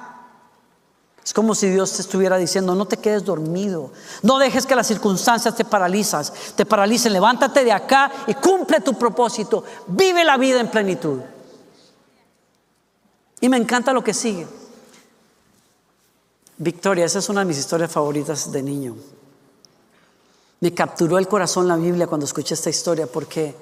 Es 1.23 1.33
como 1.33 1.55
si 1.55 1.67
Dios 1.69 1.93
te 1.93 2.03
estuviera 2.03 2.37
diciendo, 2.37 2.75
no 2.75 2.85
te 2.85 2.97
quedes 2.97 3.25
dormido, 3.25 3.91
no 4.21 4.37
dejes 4.37 4.67
que 4.67 4.75
las 4.75 4.85
circunstancias 4.85 5.55
te 5.55 5.65
paralizas, 5.65 6.31
te 6.55 6.67
paralicen, 6.67 7.13
levántate 7.13 7.63
de 7.63 7.71
acá 7.71 8.11
y 8.27 8.35
cumple 8.35 8.79
tu 8.81 8.93
propósito, 8.93 9.63
vive 9.87 10.23
la 10.23 10.37
vida 10.37 10.59
en 10.59 10.69
plenitud. 10.69 11.21
Y 13.41 13.49
me 13.49 13.57
encanta 13.57 13.91
lo 13.91 14.03
que 14.03 14.13
sigue. 14.13 14.45
Victoria, 16.57 17.05
esa 17.05 17.19
es 17.19 17.29
una 17.29 17.41
de 17.41 17.45
mis 17.45 17.57
historias 17.57 17.91
favoritas 17.91 18.51
de 18.51 18.61
niño. 18.61 18.95
Me 20.59 20.73
capturó 20.75 21.17
el 21.17 21.27
corazón 21.27 21.67
la 21.67 21.75
Biblia 21.75 22.07
cuando 22.07 22.25
escuché 22.25 22.53
esta 22.53 22.69
historia 22.69 23.07
porque 23.07 23.55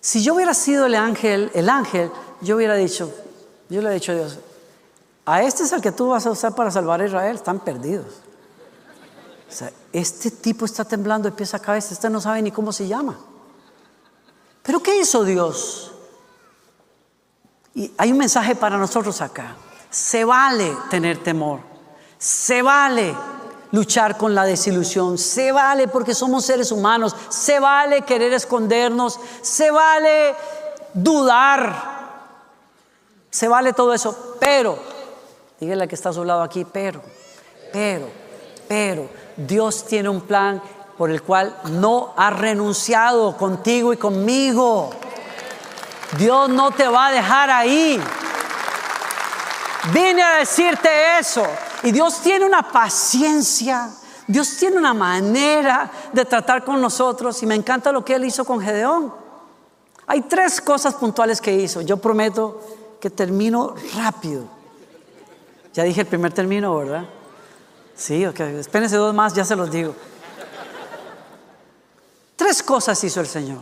si 0.00 0.22
yo 0.22 0.34
hubiera 0.34 0.54
sido 0.54 0.86
el 0.86 0.94
ángel, 0.94 1.50
el 1.54 1.68
ángel, 1.70 2.10
yo 2.40 2.56
hubiera 2.56 2.74
dicho, 2.74 3.12
yo 3.70 3.80
le 3.80 3.90
he 3.90 3.94
dicho 3.94 4.12
a 4.12 4.16
Dios, 4.16 4.38
a 5.24 5.42
este 5.42 5.62
es 5.62 5.72
el 5.72 5.80
que 5.80 5.92
tú 5.92 6.08
vas 6.08 6.26
a 6.26 6.30
usar 6.30 6.54
para 6.54 6.70
salvar 6.70 7.00
a 7.00 7.06
Israel, 7.06 7.36
están 7.36 7.60
perdidos. 7.60 8.20
Este 9.92 10.30
tipo 10.30 10.64
está 10.64 10.84
temblando 10.84 11.28
de 11.28 11.36
pies 11.36 11.54
a 11.54 11.58
cabeza, 11.58 11.94
este 11.94 12.10
no 12.10 12.20
sabe 12.20 12.42
ni 12.42 12.50
cómo 12.50 12.72
se 12.72 12.86
llama. 12.86 13.16
Pero 14.62 14.82
¿qué 14.82 15.00
hizo 15.00 15.24
Dios? 15.24 15.92
Y 17.74 17.92
hay 17.96 18.12
un 18.12 18.18
mensaje 18.18 18.54
para 18.54 18.76
nosotros 18.76 19.20
acá. 19.20 19.56
Se 19.88 20.24
vale 20.24 20.76
tener 20.88 21.22
temor, 21.22 21.60
se 22.18 22.62
vale 22.62 23.14
luchar 23.72 24.16
con 24.16 24.34
la 24.34 24.44
desilusión, 24.44 25.18
se 25.18 25.52
vale 25.52 25.88
porque 25.88 26.14
somos 26.14 26.44
seres 26.44 26.72
humanos, 26.72 27.14
se 27.28 27.60
vale 27.60 28.02
querer 28.02 28.32
escondernos, 28.32 29.18
se 29.42 29.70
vale 29.70 30.34
dudar, 30.94 31.99
se 33.30 33.48
vale 33.48 33.72
todo 33.72 33.94
eso, 33.94 34.36
pero, 34.40 34.78
dígale 35.60 35.86
que 35.86 35.94
está 35.94 36.08
a 36.08 36.12
su 36.12 36.24
lado 36.24 36.42
aquí, 36.42 36.64
pero, 36.64 37.00
pero, 37.72 38.08
pero, 38.68 39.08
Dios 39.36 39.86
tiene 39.86 40.08
un 40.08 40.22
plan 40.22 40.60
por 40.98 41.10
el 41.10 41.22
cual 41.22 41.56
no 41.70 42.12
ha 42.16 42.30
renunciado 42.30 43.36
contigo 43.36 43.92
y 43.92 43.96
conmigo. 43.96 44.90
Dios 46.18 46.48
no 46.48 46.72
te 46.72 46.86
va 46.88 47.06
a 47.06 47.12
dejar 47.12 47.50
ahí. 47.50 47.98
Vine 49.94 50.22
a 50.22 50.36
decirte 50.36 51.18
eso. 51.18 51.42
Y 51.84 51.92
Dios 51.92 52.20
tiene 52.20 52.44
una 52.44 52.70
paciencia. 52.70 53.88
Dios 54.26 54.56
tiene 54.58 54.76
una 54.76 54.92
manera 54.92 55.90
de 56.12 56.24
tratar 56.24 56.64
con 56.64 56.80
nosotros. 56.80 57.42
Y 57.42 57.46
me 57.46 57.54
encanta 57.54 57.92
lo 57.92 58.04
que 58.04 58.16
Él 58.16 58.24
hizo 58.24 58.44
con 58.44 58.60
Gedeón. 58.60 59.14
Hay 60.06 60.22
tres 60.22 60.60
cosas 60.60 60.94
puntuales 60.94 61.40
que 61.40 61.54
hizo. 61.54 61.80
Yo 61.80 61.96
prometo 61.96 62.60
que 63.00 63.10
termino 63.10 63.74
rápido. 63.96 64.44
Ya 65.72 65.84
dije 65.84 66.02
el 66.02 66.06
primer 66.06 66.32
término, 66.32 66.76
¿verdad? 66.76 67.04
Sí, 67.96 68.24
ok. 68.26 68.40
Espérense 68.40 68.96
dos 68.96 69.14
más, 69.14 69.34
ya 69.34 69.44
se 69.44 69.56
los 69.56 69.70
digo. 69.70 69.94
Tres 72.36 72.62
cosas 72.62 73.02
hizo 73.04 73.20
el 73.20 73.26
Señor. 73.26 73.60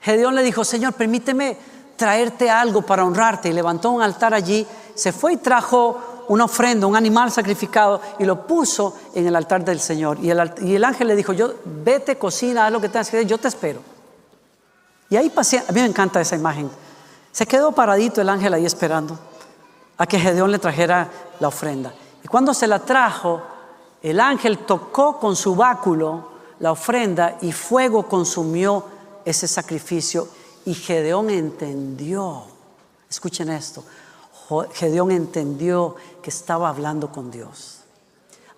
Gedeón 0.00 0.34
le 0.34 0.42
dijo, 0.42 0.64
Señor, 0.64 0.94
permíteme 0.94 1.56
traerte 1.96 2.48
algo 2.48 2.82
para 2.82 3.04
honrarte. 3.04 3.48
Y 3.48 3.52
levantó 3.52 3.90
un 3.90 4.02
altar 4.02 4.34
allí, 4.34 4.66
se 4.94 5.12
fue 5.12 5.34
y 5.34 5.36
trajo 5.36 6.24
una 6.28 6.44
ofrenda, 6.44 6.86
un 6.86 6.96
animal 6.96 7.32
sacrificado, 7.32 8.00
y 8.18 8.24
lo 8.24 8.46
puso 8.46 8.96
en 9.14 9.26
el 9.26 9.34
altar 9.34 9.64
del 9.64 9.80
Señor. 9.80 10.18
Y 10.22 10.30
el, 10.30 10.84
ángel 10.84 11.08
le 11.08 11.16
dijo, 11.16 11.32
yo, 11.32 11.54
vete, 11.64 12.16
cocina, 12.16 12.66
haz 12.66 12.72
lo 12.72 12.80
que 12.80 12.88
tengas 12.88 13.10
que 13.10 13.16
hacer, 13.16 13.26
yo 13.26 13.38
te 13.38 13.48
espero. 13.48 13.80
Y 15.08 15.16
ahí 15.16 15.28
pasé, 15.28 15.58
a 15.58 15.72
mí 15.72 15.80
me 15.80 15.86
encanta 15.86 16.20
esa 16.20 16.36
imagen. 16.36 16.70
Se 17.32 17.46
quedó 17.46 17.72
paradito 17.72 18.20
el 18.20 18.28
ángel 18.28 18.54
ahí 18.54 18.66
esperando 18.66 19.18
a 19.96 20.06
que 20.06 20.18
Gedeón 20.18 20.50
le 20.50 20.58
trajera 20.58 21.08
la 21.40 21.48
ofrenda. 21.48 21.92
Y 22.24 22.28
cuando 22.28 22.54
se 22.54 22.66
la 22.66 22.78
trajo, 22.78 23.42
el 24.02 24.18
ángel 24.18 24.58
tocó 24.58 25.18
con 25.18 25.36
su 25.36 25.54
báculo 25.54 26.30
la 26.58 26.72
ofrenda 26.72 27.38
y 27.42 27.52
fuego 27.52 28.08
consumió 28.08 28.84
ese 29.24 29.46
sacrificio. 29.46 30.28
Y 30.64 30.74
Gedeón 30.74 31.30
entendió, 31.30 32.44
escuchen 33.08 33.50
esto, 33.50 33.84
Gedeón 34.72 35.10
entendió 35.10 35.96
que 36.22 36.30
estaba 36.30 36.68
hablando 36.68 37.12
con 37.12 37.30
Dios. 37.30 37.80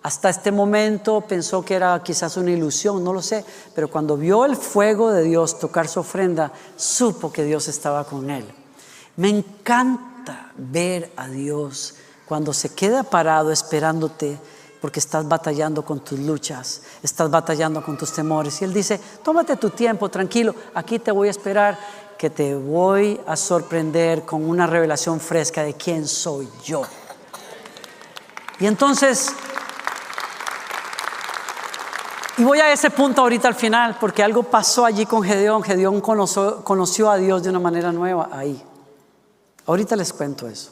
Hasta 0.01 0.29
este 0.29 0.51
momento 0.51 1.21
pensó 1.21 1.63
que 1.63 1.75
era 1.75 2.01
quizás 2.03 2.35
una 2.35 2.51
ilusión, 2.51 3.03
no 3.03 3.13
lo 3.13 3.21
sé, 3.21 3.45
pero 3.73 3.89
cuando 3.89 4.17
vio 4.17 4.43
el 4.43 4.57
fuego 4.57 5.11
de 5.11 5.23
Dios 5.23 5.59
tocar 5.59 5.87
su 5.87 6.01
ofrenda, 6.01 6.51
supo 6.75 7.31
que 7.31 7.45
Dios 7.45 7.69
estaba 7.69 8.03
con 8.03 8.29
él. 8.29 8.62
Me 9.15 9.29
encanta 9.29 10.51
ver 10.57 11.11
a 11.15 11.27
Dios 11.27 11.95
cuando 12.25 12.53
se 12.53 12.73
queda 12.73 13.03
parado 13.03 13.51
esperándote 13.51 14.39
porque 14.81 14.99
estás 14.99 15.27
batallando 15.27 15.85
con 15.85 16.01
tus 16.01 16.19
luchas, 16.19 16.81
estás 17.01 17.29
batallando 17.29 17.81
con 17.81 17.97
tus 17.97 18.11
temores. 18.11 18.61
Y 18.61 18.65
Él 18.65 18.73
dice, 18.73 18.99
tómate 19.23 19.55
tu 19.55 19.69
tiempo, 19.69 20.09
tranquilo, 20.09 20.53
aquí 20.73 20.99
te 20.99 21.11
voy 21.11 21.29
a 21.29 21.31
esperar, 21.31 21.77
que 22.17 22.29
te 22.29 22.55
voy 22.55 23.19
a 23.25 23.35
sorprender 23.35 24.23
con 24.23 24.43
una 24.43 24.67
revelación 24.67 25.19
fresca 25.19 25.63
de 25.63 25.75
quién 25.75 26.07
soy 26.07 26.49
yo. 26.65 26.81
Y 28.59 28.65
entonces, 28.65 29.31
y 32.37 32.43
voy 32.43 32.59
a 32.59 32.73
ese 32.73 32.89
punto 32.89 33.21
ahorita 33.21 33.47
al 33.47 33.55
final, 33.55 33.97
porque 33.99 34.23
algo 34.23 34.43
pasó 34.43 34.85
allí 34.85 35.05
con 35.05 35.23
Gedeón. 35.23 35.63
Gedeón 35.63 36.01
conoció, 36.01 36.63
conoció 36.63 37.09
a 37.09 37.17
Dios 37.17 37.43
de 37.43 37.51
una 37.51 37.59
manera 37.59 37.91
nueva 37.91 38.29
ahí. 38.31 38.61
Ahorita 39.65 39.95
les 39.95 40.11
cuento 40.13 40.47
eso. 40.47 40.71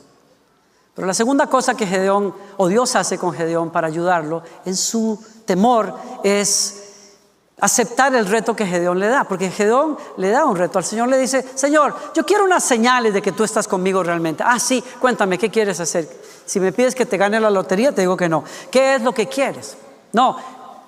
Pero 0.93 1.07
la 1.07 1.13
segunda 1.13 1.47
cosa 1.47 1.75
que 1.75 1.87
Gedeón 1.87 2.33
o 2.57 2.67
Dios 2.67 2.95
hace 2.95 3.17
con 3.17 3.33
Gedeón 3.33 3.69
para 3.71 3.87
ayudarlo 3.87 4.43
en 4.65 4.75
su 4.75 5.19
temor 5.45 5.95
es 6.23 6.81
aceptar 7.61 8.13
el 8.15 8.25
reto 8.25 8.55
que 8.55 8.65
Gedeón 8.65 8.99
le 8.99 9.07
da, 9.07 9.23
porque 9.23 9.49
Gedeón 9.49 9.97
le 10.17 10.31
da 10.31 10.45
un 10.45 10.57
reto 10.57 10.79
al 10.79 10.83
Señor, 10.83 11.07
le 11.07 11.17
dice, 11.17 11.45
Señor, 11.55 11.95
yo 12.13 12.25
quiero 12.25 12.43
unas 12.43 12.63
señales 12.63 13.13
de 13.13 13.21
que 13.21 13.31
tú 13.31 13.43
estás 13.43 13.67
conmigo 13.67 14.03
realmente. 14.03 14.43
Ah, 14.45 14.59
sí, 14.59 14.83
cuéntame, 14.99 15.37
¿qué 15.37 15.49
quieres 15.49 15.79
hacer? 15.79 16.09
Si 16.45 16.59
me 16.59 16.73
pides 16.73 16.95
que 16.95 17.05
te 17.05 17.17
gane 17.17 17.39
la 17.39 17.51
lotería, 17.51 17.93
te 17.93 18.01
digo 18.01 18.17
que 18.17 18.27
no. 18.27 18.43
¿Qué 18.71 18.95
es 18.95 19.01
lo 19.01 19.13
que 19.13 19.27
quieres? 19.27 19.77
No, 20.13 20.35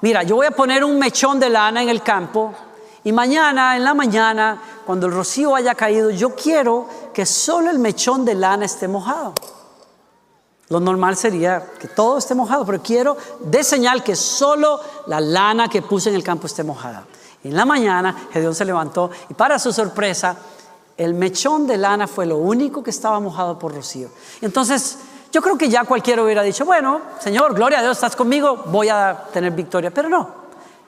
mira, 0.01 0.23
yo 0.23 0.35
voy 0.35 0.47
a 0.47 0.51
poner 0.51 0.83
un 0.83 0.97
mechón 0.97 1.39
de 1.39 1.49
lana 1.49 1.83
en 1.83 1.89
el 1.89 2.01
campo 2.01 2.53
y 3.03 3.11
mañana, 3.11 3.75
en 3.75 3.83
la 3.83 3.93
mañana, 3.93 4.61
cuando 4.85 5.07
el 5.07 5.13
rocío 5.13 5.55
haya 5.55 5.75
caído, 5.75 6.09
yo 6.09 6.35
quiero 6.35 6.87
que 7.13 7.25
solo 7.25 7.69
el 7.69 7.79
mechón 7.79 8.23
de 8.23 8.35
lana 8.35 8.65
esté 8.65 8.87
mojado. 8.87 9.33
Lo 10.69 10.79
normal 10.79 11.17
sería 11.17 11.71
que 11.79 11.89
todo 11.89 12.17
esté 12.17 12.33
mojado, 12.33 12.65
pero 12.65 12.81
quiero 12.81 13.17
de 13.41 13.63
señal 13.63 14.03
que 14.03 14.15
solo 14.15 14.79
la 15.07 15.19
lana 15.19 15.67
que 15.67 15.81
puse 15.81 16.09
en 16.09 16.15
el 16.15 16.23
campo 16.23 16.47
esté 16.47 16.63
mojada. 16.63 17.05
en 17.43 17.55
la 17.55 17.65
mañana, 17.65 18.27
Gedeón 18.31 18.55
se 18.55 18.63
levantó 18.63 19.11
y 19.29 19.33
para 19.33 19.59
su 19.59 19.73
sorpresa, 19.73 20.37
el 20.95 21.13
mechón 21.13 21.67
de 21.67 21.77
lana 21.77 22.07
fue 22.07 22.25
lo 22.25 22.37
único 22.37 22.81
que 22.81 22.91
estaba 22.91 23.19
mojado 23.19 23.59
por 23.59 23.73
rocío. 23.73 24.09
Entonces, 24.41 24.97
yo 25.31 25.41
creo 25.41 25.57
que 25.57 25.67
ya 25.67 25.83
cualquiera 25.83 26.23
hubiera 26.23 26.41
dicho, 26.41 26.63
bueno, 26.63 27.01
Señor, 27.19 27.53
gloria 27.53 27.79
a 27.79 27.81
Dios, 27.81 27.97
estás 27.97 28.15
conmigo, 28.15 28.63
voy 28.67 28.89
a 28.89 29.25
tener 29.33 29.51
victoria. 29.51 29.91
Pero 29.91 30.07
no. 30.07 30.43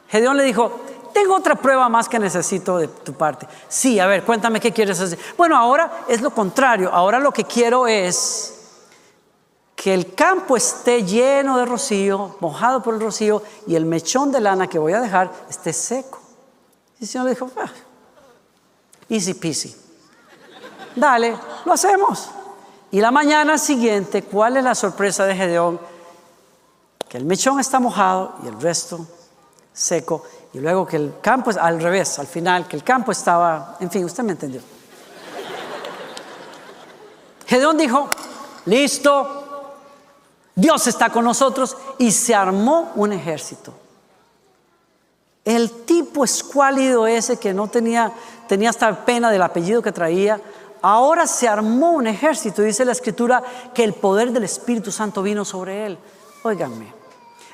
Gedeón 0.08 0.38
le 0.38 0.44
dijo, 0.44 0.82
tengo 1.16 1.34
otra 1.34 1.56
prueba 1.56 1.88
más 1.88 2.10
que 2.10 2.20
necesito 2.20 2.78
de 2.78 2.90
tu 2.90 3.14
parte. 3.14 3.48
Sí, 3.70 4.02
a 4.02 4.06
ver, 4.06 4.26
cuéntame 4.26 4.60
qué 4.60 4.74
quieres 4.74 5.00
hacer. 5.00 5.18
Bueno, 5.38 5.56
ahora 5.56 6.04
es 6.10 6.20
lo 6.20 6.30
contrario. 6.32 6.90
Ahora 6.92 7.20
lo 7.20 7.32
que 7.32 7.46
quiero 7.46 7.88
es 7.88 8.54
que 9.78 9.94
el 9.94 10.14
campo 10.14 10.58
esté 10.58 11.06
lleno 11.06 11.58
de 11.58 11.66
rocío, 11.66 12.36
mojado 12.42 12.84
por 12.84 12.96
el 12.96 13.00
rocío, 13.00 13.42
y 13.66 13.76
el 13.76 13.86
mechón 13.86 14.30
de 14.30 14.42
lana 14.42 14.68
que 14.68 14.78
voy 14.78 14.92
a 14.92 15.00
dejar 15.00 15.32
esté 15.50 15.72
seco. 15.72 16.20
Y 17.00 17.06
el 17.06 17.08
Señor 17.08 17.28
le 17.28 17.32
dijo, 17.32 17.50
ah, 17.62 17.72
easy 19.08 19.36
peasy. 19.36 19.74
Dale, 20.98 21.38
lo 21.64 21.72
hacemos. 21.72 22.30
Y 22.92 23.00
la 23.00 23.12
mañana 23.12 23.58
siguiente, 23.58 24.24
¿cuál 24.24 24.58
es 24.58 24.66
la 24.66 24.76
sorpresa 24.76 25.26
de 25.26 25.34
Gedeón? 25.34 25.80
Que 27.08 27.16
el 27.18 27.24
mechón 27.24 27.62
está 27.62 27.80
mojado 27.80 28.36
y 28.44 28.48
el 28.50 28.60
resto 28.60 29.08
seco. 29.72 30.24
Y 30.56 30.60
luego 30.60 30.88
que 30.88 30.96
el 30.96 31.16
campo 31.22 31.52
al 31.60 31.82
revés, 31.82 32.18
al 32.18 32.28
final, 32.28 32.66
que 32.66 32.78
el 32.78 32.84
campo 32.84 33.12
estaba, 33.12 33.76
en 33.82 33.92
fin, 33.92 34.06
usted 34.06 34.24
me 34.24 34.32
entendió. 34.32 34.62
Gedeón 37.46 37.78
dijo, 37.78 38.08
listo, 38.64 39.74
Dios 40.56 40.88
está 40.88 41.10
con 41.10 41.26
nosotros 41.26 41.76
y 41.98 42.10
se 42.10 42.34
armó 42.34 42.94
un 42.96 43.12
ejército. 43.12 43.74
El 45.44 45.84
tipo 45.84 46.24
escuálido 46.24 47.06
ese 47.06 47.36
que 47.36 47.54
no 47.54 47.68
tenía, 47.68 48.14
tenía 48.48 48.70
hasta 48.70 49.04
pena 49.04 49.30
del 49.32 49.42
apellido 49.42 49.82
que 49.82 49.92
traía, 49.92 50.40
ahora 50.82 51.28
se 51.28 51.50
armó 51.50 51.92
un 51.92 52.08
ejército. 52.08 52.62
Dice 52.62 52.86
la 52.86 52.94
escritura 52.94 53.44
que 53.74 53.84
el 53.84 53.94
poder 53.94 54.32
del 54.32 54.46
Espíritu 54.46 54.90
Santo 54.90 55.22
vino 55.22 55.44
sobre 55.44 55.86
él. 55.86 55.98
Óiganme, 56.44 56.94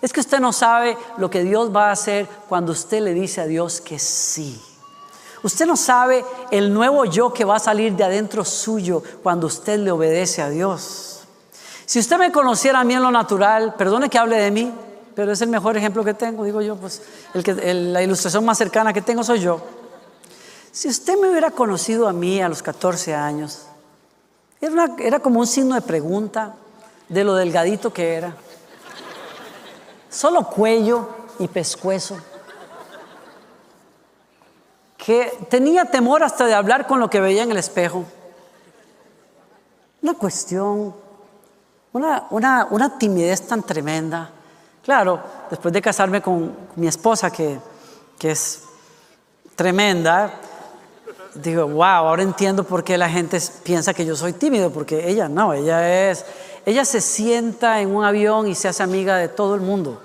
es 0.01 0.11
que 0.11 0.19
usted 0.19 0.39
no 0.39 0.51
sabe 0.51 0.97
lo 1.17 1.29
que 1.29 1.43
Dios 1.43 1.73
va 1.75 1.89
a 1.89 1.91
hacer 1.91 2.27
cuando 2.49 2.71
usted 2.71 3.01
le 3.01 3.13
dice 3.13 3.41
a 3.41 3.45
Dios 3.45 3.81
que 3.81 3.99
sí. 3.99 4.59
Usted 5.43 5.65
no 5.65 5.75
sabe 5.75 6.23
el 6.51 6.73
nuevo 6.73 7.05
yo 7.05 7.33
que 7.33 7.45
va 7.45 7.55
a 7.55 7.59
salir 7.59 7.95
de 7.95 8.03
adentro 8.03 8.45
suyo 8.45 9.01
cuando 9.23 9.47
usted 9.47 9.79
le 9.79 9.91
obedece 9.91 10.41
a 10.41 10.49
Dios. 10.49 11.23
Si 11.85 11.99
usted 11.99 12.17
me 12.17 12.31
conociera 12.31 12.79
a 12.79 12.83
mí 12.83 12.93
en 12.93 13.01
lo 13.01 13.11
natural, 13.11 13.75
perdone 13.75 14.09
que 14.09 14.17
hable 14.17 14.37
de 14.37 14.51
mí, 14.51 14.71
pero 15.15 15.31
es 15.31 15.41
el 15.41 15.49
mejor 15.49 15.75
ejemplo 15.77 16.03
que 16.03 16.13
tengo, 16.13 16.45
digo 16.45 16.61
yo, 16.61 16.75
pues 16.77 17.01
la 17.33 18.01
ilustración 18.01 18.45
más 18.45 18.57
cercana 18.57 18.93
que 18.93 19.01
tengo 19.01 19.23
soy 19.23 19.39
yo. 19.39 19.61
Si 20.71 20.87
usted 20.87 21.19
me 21.19 21.29
hubiera 21.29 21.51
conocido 21.51 22.07
a 22.07 22.13
mí 22.13 22.41
a 22.41 22.47
los 22.47 22.63
14 22.63 23.13
años, 23.13 23.65
era 24.61 25.19
como 25.19 25.39
un 25.39 25.47
signo 25.47 25.75
de 25.75 25.81
pregunta 25.81 26.55
de 27.09 27.23
lo 27.23 27.35
delgadito 27.35 27.91
que 27.91 28.13
era. 28.13 28.35
Solo 30.11 30.43
cuello 30.43 31.09
y 31.39 31.47
pescuezo. 31.47 32.17
Que 34.97 35.45
tenía 35.49 35.85
temor 35.85 36.21
hasta 36.21 36.45
de 36.45 36.53
hablar 36.53 36.85
con 36.85 36.99
lo 36.99 37.09
que 37.09 37.19
veía 37.19 37.41
en 37.41 37.51
el 37.51 37.57
espejo. 37.57 38.05
Una 40.03 40.13
cuestión 40.13 40.93
una, 41.93 42.27
una, 42.69 42.97
timidez 42.97 43.47
tan 43.47 43.63
tremenda. 43.63 44.29
Claro, 44.83 45.19
después 45.49 45.73
de 45.73 45.81
casarme 45.81 46.21
con 46.21 46.55
mi 46.75 46.87
esposa, 46.87 47.29
que, 47.29 47.59
que 48.17 48.31
es 48.31 48.63
tremenda, 49.55 50.31
digo, 51.35 51.67
wow, 51.67 51.83
ahora 51.83 52.23
entiendo 52.23 52.63
por 52.63 52.83
qué 52.83 52.97
la 52.97 53.09
gente 53.09 53.39
piensa 53.63 53.93
que 53.93 54.05
yo 54.05 54.15
soy 54.15 54.33
tímido, 54.33 54.71
porque 54.71 55.09
ella 55.09 55.27
no, 55.27 55.53
ella 55.53 56.09
es, 56.09 56.25
ella 56.65 56.85
se 56.85 57.01
sienta 57.01 57.81
en 57.81 57.95
un 57.95 58.03
avión 58.03 58.47
y 58.47 58.55
se 58.55 58.67
hace 58.67 58.83
amiga 58.83 59.17
de 59.17 59.27
todo 59.27 59.55
el 59.55 59.61
mundo. 59.61 60.01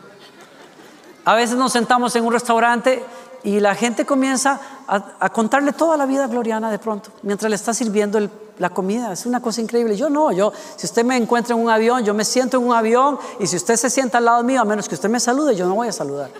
A 1.24 1.34
veces 1.34 1.56
nos 1.56 1.72
sentamos 1.72 2.14
en 2.16 2.24
un 2.24 2.32
restaurante 2.32 3.04
y 3.42 3.60
la 3.60 3.74
gente 3.74 4.06
comienza 4.06 4.60
a, 4.86 5.28
contarle 5.30 5.72
toda 5.72 5.96
la 5.96 6.06
vida 6.06 6.24
a 6.24 6.28
Gloriana 6.28 6.70
de 6.70 6.78
pronto, 6.78 7.10
mientras 7.22 7.50
le 7.50 7.56
está 7.56 7.74
sirviendo 7.74 8.18
la 8.58 8.70
comida. 8.70 9.12
Es 9.12 9.26
una 9.26 9.40
cosa 9.40 9.60
increíble. 9.60 9.96
Yo 9.96 10.08
no, 10.08 10.32
yo, 10.32 10.52
si 10.76 10.86
usted 10.86 11.04
me 11.04 11.16
encuentra 11.16 11.54
en 11.54 11.62
un 11.62 11.70
avión, 11.70 12.04
yo 12.04 12.14
me 12.14 12.24
siento 12.24 12.56
en 12.56 12.64
un 12.64 12.74
avión 12.74 13.18
y 13.38 13.46
si 13.46 13.56
usted 13.56 13.76
se 13.76 13.90
sienta 13.90 14.18
al 14.18 14.24
lado 14.24 14.42
mío, 14.42 14.60
a 14.60 14.64
menos 14.64 14.88
que 14.88 14.94
usted 14.94 15.08
me 15.08 15.20
salude, 15.20 15.54
yo 15.54 15.66
no 15.66 15.74
voy 15.74 15.88
a 15.88 15.92
saludar. 15.92 16.30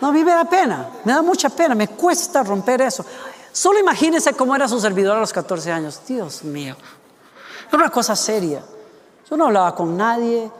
No, 0.00 0.08
a 0.08 0.12
mí 0.12 0.24
me 0.24 0.30
da 0.30 0.44
pena, 0.44 0.88
me 1.04 1.12
da 1.12 1.22
mucha 1.22 1.48
pena, 1.50 1.74
me 1.74 1.88
cuesta 1.88 2.42
romper 2.42 2.82
eso. 2.82 3.04
Solo 3.52 3.78
imagínese 3.78 4.32
cómo 4.34 4.54
era 4.54 4.68
su 4.68 4.80
servidor 4.80 5.16
a 5.16 5.20
los 5.20 5.32
14 5.32 5.72
años. 5.72 6.00
Dios 6.06 6.44
mío, 6.44 6.76
era 7.68 7.78
una 7.78 7.90
cosa 7.90 8.14
seria. 8.16 8.62
Yo 9.28 9.36
no 9.36 9.46
hablaba 9.46 9.74
con 9.74 9.96
nadie. 9.96 10.50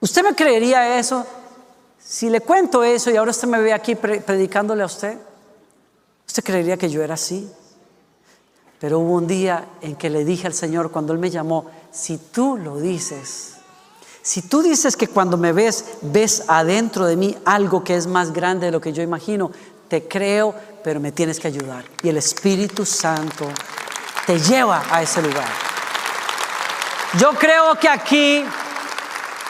¿Usted 0.00 0.22
me 0.22 0.34
creería 0.34 0.98
eso? 0.98 1.26
Si 1.98 2.28
le 2.28 2.40
cuento 2.40 2.84
eso 2.84 3.10
y 3.10 3.16
ahora 3.16 3.30
usted 3.30 3.48
me 3.48 3.60
ve 3.60 3.72
aquí 3.72 3.94
predicándole 3.94 4.82
a 4.82 4.86
usted, 4.86 5.18
usted 6.26 6.44
creería 6.44 6.76
que 6.76 6.90
yo 6.90 7.02
era 7.02 7.14
así. 7.14 7.50
Pero 8.78 8.98
hubo 8.98 9.14
un 9.14 9.26
día 9.26 9.64
en 9.80 9.96
que 9.96 10.10
le 10.10 10.24
dije 10.24 10.46
al 10.46 10.54
Señor 10.54 10.90
cuando 10.90 11.12
Él 11.12 11.18
me 11.18 11.30
llamó, 11.30 11.66
si 11.90 12.18
tú 12.18 12.58
lo 12.58 12.76
dices, 12.76 13.54
si 14.20 14.42
tú 14.42 14.62
dices 14.62 14.96
que 14.96 15.08
cuando 15.08 15.36
me 15.36 15.52
ves, 15.52 15.84
ves 16.02 16.44
adentro 16.48 17.06
de 17.06 17.16
mí 17.16 17.36
algo 17.44 17.82
que 17.82 17.96
es 17.96 18.06
más 18.06 18.32
grande 18.32 18.66
de 18.66 18.72
lo 18.72 18.80
que 18.80 18.92
yo 18.92 19.02
imagino, 19.02 19.50
te 19.88 20.06
creo, 20.06 20.54
pero 20.82 21.00
me 21.00 21.12
tienes 21.12 21.40
que 21.40 21.48
ayudar. 21.48 21.84
Y 22.02 22.08
el 22.08 22.18
Espíritu 22.18 22.84
Santo 22.84 23.46
te 24.26 24.38
lleva 24.38 24.84
a 24.90 25.02
ese 25.02 25.22
lugar. 25.22 25.73
Yo 27.18 27.32
creo 27.34 27.76
que 27.76 27.88
aquí, 27.88 28.44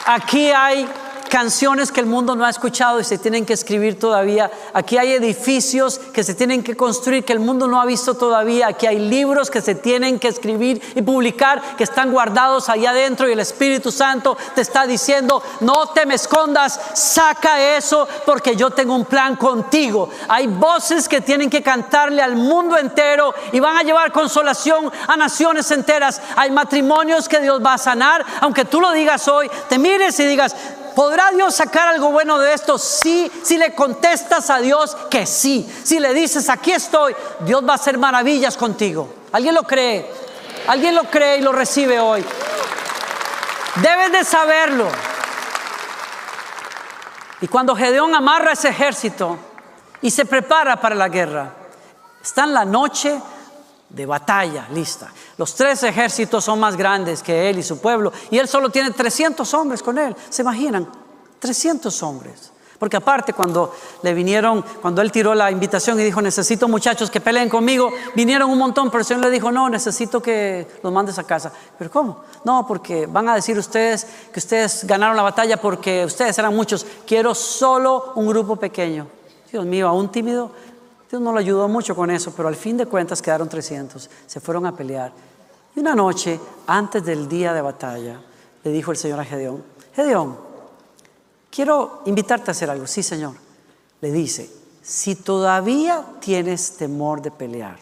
aquí 0.05 0.51
hay 0.51 0.87
canciones 1.29 1.91
que 1.91 1.99
el 1.99 2.05
mundo 2.05 2.35
no 2.35 2.45
ha 2.45 2.49
escuchado 2.49 2.99
y 2.99 3.03
se 3.03 3.17
tienen 3.17 3.45
que 3.45 3.53
escribir 3.53 3.99
todavía. 3.99 4.51
Aquí 4.73 4.97
hay 4.97 5.13
edificios 5.13 5.99
que 6.13 6.23
se 6.23 6.33
tienen 6.33 6.63
que 6.63 6.75
construir 6.75 7.23
que 7.23 7.33
el 7.33 7.39
mundo 7.39 7.67
no 7.67 7.81
ha 7.81 7.85
visto 7.85 8.15
todavía. 8.15 8.67
Aquí 8.67 8.87
hay 8.87 8.99
libros 8.99 9.49
que 9.49 9.61
se 9.61 9.75
tienen 9.75 10.19
que 10.19 10.27
escribir 10.27 10.81
y 10.95 11.01
publicar 11.01 11.75
que 11.75 11.83
están 11.83 12.11
guardados 12.11 12.69
allá 12.69 12.91
adentro 12.91 13.27
y 13.27 13.33
el 13.33 13.39
Espíritu 13.39 13.91
Santo 13.91 14.37
te 14.53 14.61
está 14.61 14.85
diciendo, 14.85 15.41
no 15.61 15.87
te 15.87 16.05
me 16.05 16.15
escondas, 16.15 16.79
saca 16.93 17.77
eso 17.77 18.07
porque 18.25 18.55
yo 18.55 18.69
tengo 18.69 18.95
un 18.95 19.05
plan 19.05 19.35
contigo. 19.35 20.09
Hay 20.27 20.47
voces 20.47 21.07
que 21.09 21.21
tienen 21.21 21.49
que 21.49 21.61
cantarle 21.61 22.21
al 22.21 22.35
mundo 22.35 22.77
entero 22.77 23.33
y 23.51 23.59
van 23.59 23.77
a 23.77 23.83
llevar 23.83 24.11
consolación 24.11 24.91
a 25.07 25.17
naciones 25.17 25.69
enteras. 25.71 26.21
Hay 26.35 26.51
matrimonios 26.51 27.27
que 27.27 27.39
Dios 27.39 27.63
va 27.63 27.73
a 27.73 27.77
sanar, 27.77 28.25
aunque 28.41 28.65
tú 28.65 28.81
lo 28.81 28.91
digas 28.91 29.27
hoy, 29.27 29.49
te 29.69 29.77
mires 29.77 30.19
y 30.19 30.25
digas, 30.25 30.55
¿Podrá 30.95 31.31
Dios 31.31 31.53
sacar 31.53 31.89
algo 31.89 32.11
bueno 32.11 32.39
de 32.39 32.53
esto? 32.53 32.77
Sí, 32.77 33.29
si 33.43 33.57
le 33.57 33.75
contestas 33.75 34.49
a 34.49 34.59
Dios 34.59 34.95
que 35.09 35.25
sí. 35.25 35.69
Si 35.83 35.99
le 35.99 36.13
dices, 36.13 36.49
aquí 36.49 36.71
estoy, 36.71 37.13
Dios 37.41 37.67
va 37.67 37.73
a 37.73 37.75
hacer 37.75 37.97
maravillas 37.97 38.55
contigo. 38.55 39.13
¿Alguien 39.33 39.53
lo 39.53 39.63
cree? 39.63 40.09
¿Alguien 40.67 40.95
lo 40.95 41.03
cree 41.03 41.37
y 41.37 41.41
lo 41.41 41.51
recibe 41.51 41.99
hoy? 41.99 42.25
Debes 43.75 44.11
de 44.13 44.23
saberlo. 44.23 44.87
Y 47.41 47.47
cuando 47.47 47.75
Gedeón 47.75 48.15
amarra 48.15 48.53
ese 48.53 48.69
ejército 48.69 49.37
y 50.01 50.09
se 50.09 50.25
prepara 50.25 50.79
para 50.79 50.95
la 50.95 51.09
guerra, 51.09 51.51
está 52.23 52.45
en 52.45 52.53
la 52.53 52.63
noche 52.63 53.19
de 53.95 54.05
batalla 54.05 54.67
lista. 54.73 55.11
Los 55.37 55.55
tres 55.55 55.81
ejércitos 55.83 56.43
son 56.43 56.59
más 56.59 56.75
grandes 56.75 57.23
que 57.23 57.49
él 57.49 57.59
y 57.59 57.63
su 57.63 57.79
pueblo. 57.79 58.11
Y 58.29 58.37
él 58.37 58.47
solo 58.47 58.69
tiene 58.69 58.91
300 58.91 59.51
hombres 59.53 59.81
con 59.81 59.97
él. 59.97 60.15
¿Se 60.29 60.41
imaginan? 60.41 60.87
300 61.39 62.03
hombres. 62.03 62.51
Porque 62.77 62.97
aparte 62.97 63.31
cuando 63.31 63.73
le 64.01 64.13
vinieron, 64.13 64.61
cuando 64.81 65.01
él 65.01 65.09
tiró 65.11 65.33
la 65.33 65.49
invitación 65.49 65.97
y 65.97 66.03
dijo, 66.03 66.21
necesito 66.21 66.67
muchachos 66.67 67.09
que 67.09 67.21
peleen 67.21 67.47
conmigo, 67.47 67.89
vinieron 68.15 68.49
un 68.49 68.57
montón, 68.57 68.89
pero 68.89 68.99
el 68.99 69.05
Señor 69.05 69.23
le 69.23 69.31
dijo, 69.31 69.49
no, 69.49 69.69
necesito 69.69 70.21
que 70.21 70.67
los 70.83 70.91
mandes 70.91 71.17
a 71.17 71.23
casa. 71.23 71.53
¿Pero 71.77 71.89
cómo? 71.89 72.21
No, 72.43 72.67
porque 72.67 73.05
van 73.05 73.29
a 73.29 73.35
decir 73.35 73.57
ustedes 73.57 74.05
que 74.33 74.39
ustedes 74.39 74.83
ganaron 74.85 75.15
la 75.15 75.23
batalla 75.23 75.55
porque 75.55 76.03
ustedes 76.03 76.37
eran 76.37 76.53
muchos. 76.53 76.85
Quiero 77.07 77.33
solo 77.33 78.11
un 78.15 78.27
grupo 78.27 78.57
pequeño. 78.57 79.07
Dios 79.49 79.65
mío, 79.65 79.87
aún 79.87 80.11
tímido, 80.11 80.51
Dios 81.15 81.23
no 81.23 81.31
lo 81.31 81.39
ayudó 81.39 81.69
mucho 81.69 81.95
con 81.95 82.11
eso, 82.11 82.33
pero 82.35 82.49
al 82.49 82.57
fin 82.57 82.75
de 82.75 82.87
cuentas 82.87 83.21
quedaron 83.21 83.47
300. 83.47 84.09
Se 84.27 84.41
fueron 84.41 84.65
a 84.65 84.75
pelear. 84.75 85.13
Y 85.73 85.79
una 85.79 85.95
noche, 85.95 86.37
antes 86.67 87.05
del 87.05 87.29
día 87.29 87.53
de 87.53 87.61
batalla, 87.61 88.19
le 88.61 88.69
dijo 88.69 88.91
el 88.91 88.97
Señor 88.97 89.21
a 89.21 89.23
Gedeón, 89.23 89.63
Gedeón, 89.95 90.37
quiero 91.49 92.01
invitarte 92.05 92.51
a 92.51 92.51
hacer 92.51 92.69
algo. 92.69 92.85
Sí, 92.85 93.01
Señor. 93.01 93.33
Le 94.01 94.11
dice, 94.11 94.51
si 94.81 95.15
todavía 95.15 96.05
tienes 96.19 96.75
temor 96.75 97.21
de 97.21 97.31
pelear, 97.31 97.77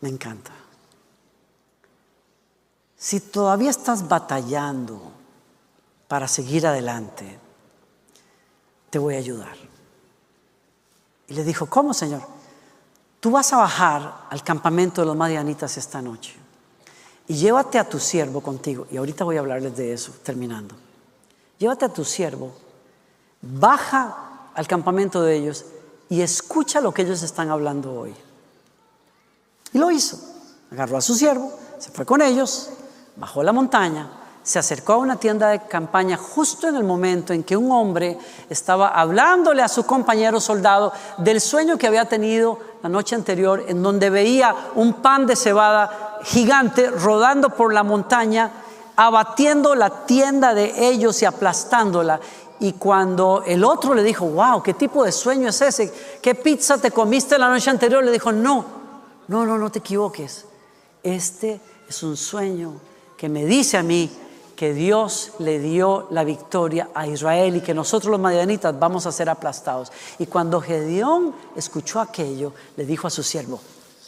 me 0.00 0.10
encanta. 0.10 0.52
Si 2.96 3.18
todavía 3.18 3.70
estás 3.70 4.06
batallando 4.06 5.02
para 6.06 6.28
seguir 6.28 6.68
adelante, 6.68 7.36
te 8.90 9.00
voy 9.00 9.16
a 9.16 9.18
ayudar. 9.18 9.73
Y 11.28 11.34
le 11.34 11.44
dijo, 11.44 11.66
¿cómo, 11.66 11.94
Señor? 11.94 12.22
Tú 13.20 13.30
vas 13.30 13.52
a 13.52 13.56
bajar 13.56 14.26
al 14.28 14.42
campamento 14.42 15.00
de 15.00 15.06
los 15.06 15.16
madianitas 15.16 15.76
esta 15.76 16.02
noche 16.02 16.36
y 17.26 17.34
llévate 17.34 17.78
a 17.78 17.88
tu 17.88 17.98
siervo 17.98 18.40
contigo. 18.40 18.86
Y 18.90 18.96
ahorita 18.96 19.24
voy 19.24 19.36
a 19.36 19.40
hablarles 19.40 19.76
de 19.76 19.92
eso, 19.92 20.12
terminando. 20.22 20.74
Llévate 21.58 21.86
a 21.86 21.88
tu 21.88 22.04
siervo, 22.04 22.52
baja 23.40 24.50
al 24.54 24.66
campamento 24.66 25.22
de 25.22 25.36
ellos 25.36 25.64
y 26.08 26.20
escucha 26.20 26.80
lo 26.80 26.92
que 26.92 27.02
ellos 27.02 27.22
están 27.22 27.50
hablando 27.50 27.94
hoy. 27.94 28.14
Y 29.72 29.78
lo 29.78 29.90
hizo. 29.90 30.18
Agarró 30.70 30.98
a 30.98 31.00
su 31.00 31.14
siervo, 31.14 31.52
se 31.78 31.90
fue 31.90 32.04
con 32.04 32.20
ellos, 32.20 32.70
bajó 33.16 33.42
la 33.42 33.52
montaña 33.52 34.23
se 34.44 34.58
acercó 34.58 34.92
a 34.92 34.98
una 34.98 35.16
tienda 35.16 35.48
de 35.48 35.60
campaña 35.66 36.18
justo 36.18 36.68
en 36.68 36.76
el 36.76 36.84
momento 36.84 37.32
en 37.32 37.42
que 37.42 37.56
un 37.56 37.72
hombre 37.72 38.18
estaba 38.50 38.88
hablándole 38.88 39.62
a 39.62 39.68
su 39.68 39.86
compañero 39.86 40.38
soldado 40.38 40.92
del 41.16 41.40
sueño 41.40 41.78
que 41.78 41.86
había 41.86 42.04
tenido 42.04 42.58
la 42.82 42.90
noche 42.90 43.14
anterior, 43.14 43.64
en 43.66 43.82
donde 43.82 44.10
veía 44.10 44.54
un 44.74 45.00
pan 45.00 45.26
de 45.26 45.34
cebada 45.34 46.18
gigante 46.24 46.90
rodando 46.90 47.48
por 47.48 47.72
la 47.72 47.82
montaña, 47.84 48.50
abatiendo 48.96 49.74
la 49.74 50.04
tienda 50.04 50.52
de 50.52 50.88
ellos 50.90 51.22
y 51.22 51.24
aplastándola. 51.24 52.20
Y 52.60 52.74
cuando 52.74 53.42
el 53.46 53.64
otro 53.64 53.94
le 53.94 54.02
dijo, 54.02 54.26
wow, 54.26 54.62
¿qué 54.62 54.74
tipo 54.74 55.04
de 55.04 55.12
sueño 55.12 55.48
es 55.48 55.62
ese? 55.62 55.90
¿Qué 56.20 56.34
pizza 56.34 56.76
te 56.76 56.90
comiste 56.90 57.38
la 57.38 57.48
noche 57.48 57.70
anterior? 57.70 58.04
Le 58.04 58.12
dijo, 58.12 58.30
no, 58.30 58.62
no, 59.26 59.46
no, 59.46 59.56
no 59.56 59.70
te 59.70 59.78
equivoques. 59.78 60.44
Este 61.02 61.58
es 61.88 62.02
un 62.02 62.18
sueño 62.18 62.74
que 63.16 63.30
me 63.30 63.46
dice 63.46 63.78
a 63.78 63.82
mí 63.82 64.10
que 64.56 64.72
Dios 64.72 65.32
le 65.38 65.58
dio 65.58 66.06
la 66.10 66.24
victoria 66.24 66.88
a 66.94 67.06
Israel 67.06 67.56
y 67.56 67.60
que 67.60 67.74
nosotros 67.74 68.10
los 68.10 68.20
madianitas 68.20 68.78
vamos 68.78 69.06
a 69.06 69.12
ser 69.12 69.28
aplastados. 69.28 69.90
Y 70.18 70.26
cuando 70.26 70.60
Gedeón 70.60 71.34
escuchó 71.56 72.00
aquello, 72.00 72.52
le 72.76 72.86
dijo 72.86 73.06
a 73.06 73.10
su 73.10 73.22
siervo, 73.22 73.60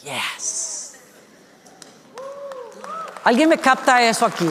yes. 0.02 0.92
¿Alguien 3.24 3.48
me 3.48 3.58
capta 3.58 4.02
eso 4.02 4.24
aquí? 4.24 4.48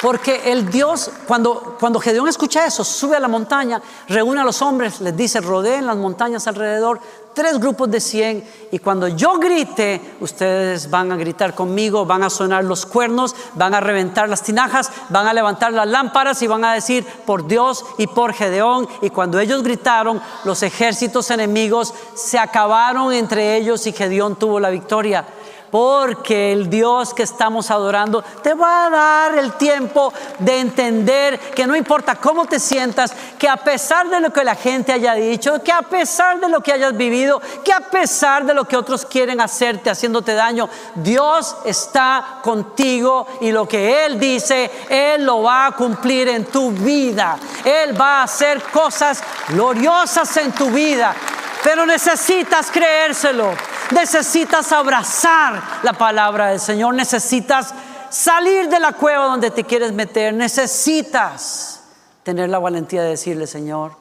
Porque 0.00 0.50
el 0.50 0.70
Dios, 0.70 1.10
cuando, 1.26 1.76
cuando 1.78 2.00
Gedeón 2.00 2.26
escucha 2.26 2.64
eso, 2.64 2.84
sube 2.84 3.16
a 3.16 3.20
la 3.20 3.28
montaña, 3.28 3.82
reúne 4.08 4.40
a 4.40 4.44
los 4.44 4.62
hombres, 4.62 5.00
les 5.02 5.14
dice, 5.14 5.42
rodeen 5.42 5.86
las 5.86 5.96
montañas 5.96 6.46
alrededor, 6.46 7.00
tres 7.34 7.60
grupos 7.60 7.90
de 7.90 8.00
cien, 8.00 8.44
y 8.72 8.78
cuando 8.78 9.08
yo 9.08 9.38
grite, 9.38 10.00
ustedes 10.20 10.88
van 10.88 11.12
a 11.12 11.16
gritar 11.16 11.54
conmigo, 11.54 12.06
van 12.06 12.22
a 12.22 12.30
sonar 12.30 12.64
los 12.64 12.86
cuernos, 12.86 13.36
van 13.54 13.74
a 13.74 13.80
reventar 13.80 14.26
las 14.30 14.42
tinajas, 14.42 14.90
van 15.10 15.26
a 15.26 15.34
levantar 15.34 15.74
las 15.74 15.86
lámparas 15.86 16.40
y 16.40 16.46
van 16.46 16.64
a 16.64 16.72
decir, 16.72 17.04
por 17.26 17.46
Dios 17.46 17.84
y 17.98 18.06
por 18.06 18.32
Gedeón. 18.32 18.88
Y 19.02 19.10
cuando 19.10 19.38
ellos 19.38 19.62
gritaron, 19.62 20.22
los 20.44 20.62
ejércitos 20.62 21.30
enemigos 21.30 21.92
se 22.14 22.38
acabaron 22.38 23.12
entre 23.12 23.56
ellos 23.56 23.86
y 23.86 23.92
Gedeón 23.92 24.36
tuvo 24.36 24.60
la 24.60 24.70
victoria 24.70 25.26
porque 25.70 26.52
el 26.52 26.68
Dios 26.68 27.14
que 27.14 27.22
estamos 27.22 27.70
adorando 27.70 28.22
te 28.42 28.54
va 28.54 28.86
a 28.86 28.90
dar 28.90 29.38
el 29.38 29.52
tiempo 29.54 30.12
de 30.38 30.60
entender 30.60 31.38
que 31.38 31.66
no 31.66 31.76
importa 31.76 32.16
cómo 32.16 32.46
te 32.46 32.58
sientas, 32.58 33.12
que 33.38 33.48
a 33.48 33.56
pesar 33.56 34.08
de 34.08 34.20
lo 34.20 34.32
que 34.32 34.44
la 34.44 34.54
gente 34.54 34.92
haya 34.92 35.14
dicho, 35.14 35.62
que 35.62 35.72
a 35.72 35.82
pesar 35.82 36.40
de 36.40 36.48
lo 36.48 36.60
que 36.60 36.72
hayas 36.72 36.96
vivido, 36.96 37.40
que 37.64 37.72
a 37.72 37.80
pesar 37.80 38.44
de 38.44 38.54
lo 38.54 38.64
que 38.64 38.76
otros 38.76 39.04
quieren 39.06 39.40
hacerte, 39.40 39.90
haciéndote 39.90 40.34
daño, 40.34 40.68
Dios 40.94 41.56
está 41.64 42.40
contigo 42.42 43.26
y 43.40 43.52
lo 43.52 43.66
que 43.66 44.04
Él 44.06 44.18
dice, 44.18 44.70
Él 44.88 45.24
lo 45.24 45.42
va 45.42 45.66
a 45.66 45.72
cumplir 45.72 46.28
en 46.28 46.44
tu 46.46 46.70
vida. 46.70 47.38
Él 47.64 47.98
va 47.98 48.20
a 48.20 48.22
hacer 48.24 48.62
cosas 48.64 49.22
gloriosas 49.48 50.36
en 50.36 50.52
tu 50.52 50.70
vida, 50.70 51.14
pero 51.62 51.86
necesitas 51.86 52.70
creérselo. 52.70 53.52
Necesitas 53.90 54.72
abrazar 54.72 55.62
la 55.82 55.92
palabra 55.92 56.48
del 56.48 56.60
Señor. 56.60 56.94
Necesitas 56.94 57.74
salir 58.10 58.68
de 58.68 58.80
la 58.80 58.92
cueva 58.92 59.26
donde 59.26 59.50
te 59.50 59.64
quieres 59.64 59.92
meter. 59.92 60.32
Necesitas 60.32 61.82
tener 62.22 62.48
la 62.48 62.58
valentía 62.58 63.02
de 63.02 63.10
decirle, 63.10 63.46
Señor, 63.46 63.92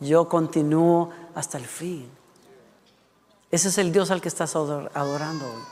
yo 0.00 0.28
continúo 0.28 1.10
hasta 1.34 1.58
el 1.58 1.66
fin. 1.66 2.10
Ese 3.50 3.68
es 3.68 3.78
el 3.78 3.92
Dios 3.92 4.10
al 4.10 4.20
que 4.20 4.28
estás 4.28 4.56
adorando 4.56 5.46
hoy. 5.46 5.62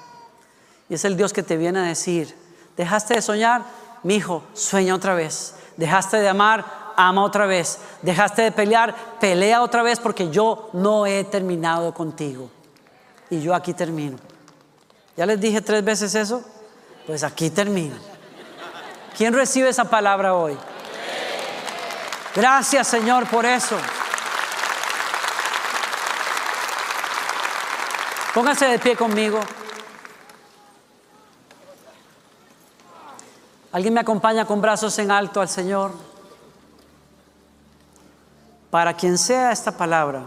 Y 0.88 0.94
es 0.94 1.04
el 1.04 1.16
Dios 1.16 1.32
que 1.32 1.42
te 1.42 1.56
viene 1.56 1.80
a 1.80 1.82
decir, 1.84 2.34
dejaste 2.76 3.14
de 3.14 3.22
soñar, 3.22 3.62
mi 4.02 4.16
hijo, 4.16 4.42
sueña 4.52 4.94
otra 4.94 5.14
vez. 5.14 5.54
Dejaste 5.76 6.18
de 6.18 6.28
amar, 6.28 6.83
ama 6.96 7.24
otra 7.24 7.46
vez. 7.46 7.78
Dejaste 8.02 8.42
de 8.42 8.52
pelear, 8.52 8.94
pelea 9.20 9.62
otra 9.62 9.82
vez 9.82 10.00
porque 10.00 10.30
yo 10.30 10.70
no 10.72 11.06
he 11.06 11.24
terminado 11.24 11.92
contigo 11.94 12.50
y 13.30 13.40
yo 13.40 13.54
aquí 13.54 13.74
termino. 13.74 14.18
¿Ya 15.16 15.26
les 15.26 15.40
dije 15.40 15.60
tres 15.60 15.84
veces 15.84 16.14
eso? 16.14 16.42
Pues 17.06 17.22
aquí 17.22 17.50
termino. 17.50 17.96
¿Quién 19.16 19.32
recibe 19.32 19.68
esa 19.68 19.84
palabra 19.84 20.34
hoy? 20.34 20.56
Gracias 22.34 22.88
Señor 22.88 23.26
por 23.28 23.46
eso. 23.46 23.76
Pónganse 28.34 28.66
de 28.66 28.78
pie 28.80 28.96
conmigo. 28.96 29.38
¿Alguien 33.70 33.94
me 33.94 34.00
acompaña 34.00 34.44
con 34.44 34.60
brazos 34.60 34.98
en 34.98 35.10
alto 35.10 35.40
al 35.40 35.48
Señor? 35.48 36.13
Para 38.74 38.92
quien 38.92 39.16
sea 39.18 39.52
esta 39.52 39.70
palabra, 39.70 40.26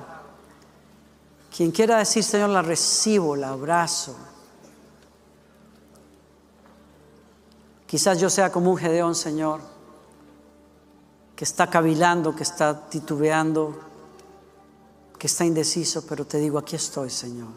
quien 1.53 1.69
quiera 1.69 1.97
decir, 1.97 2.23
Señor, 2.23 2.51
la 2.51 2.61
recibo, 2.61 3.35
la 3.35 3.49
abrazo. 3.49 4.15
Quizás 7.85 8.17
yo 8.17 8.29
sea 8.29 8.49
como 8.49 8.71
un 8.71 8.77
Gedeón, 8.77 9.15
Señor, 9.15 9.59
que 11.35 11.43
está 11.43 11.69
cavilando, 11.69 12.33
que 12.33 12.43
está 12.43 12.87
titubeando, 12.87 13.77
que 15.19 15.27
está 15.27 15.43
indeciso, 15.43 16.07
pero 16.07 16.25
te 16.25 16.37
digo, 16.37 16.57
aquí 16.57 16.77
estoy, 16.77 17.09
Señor. 17.09 17.49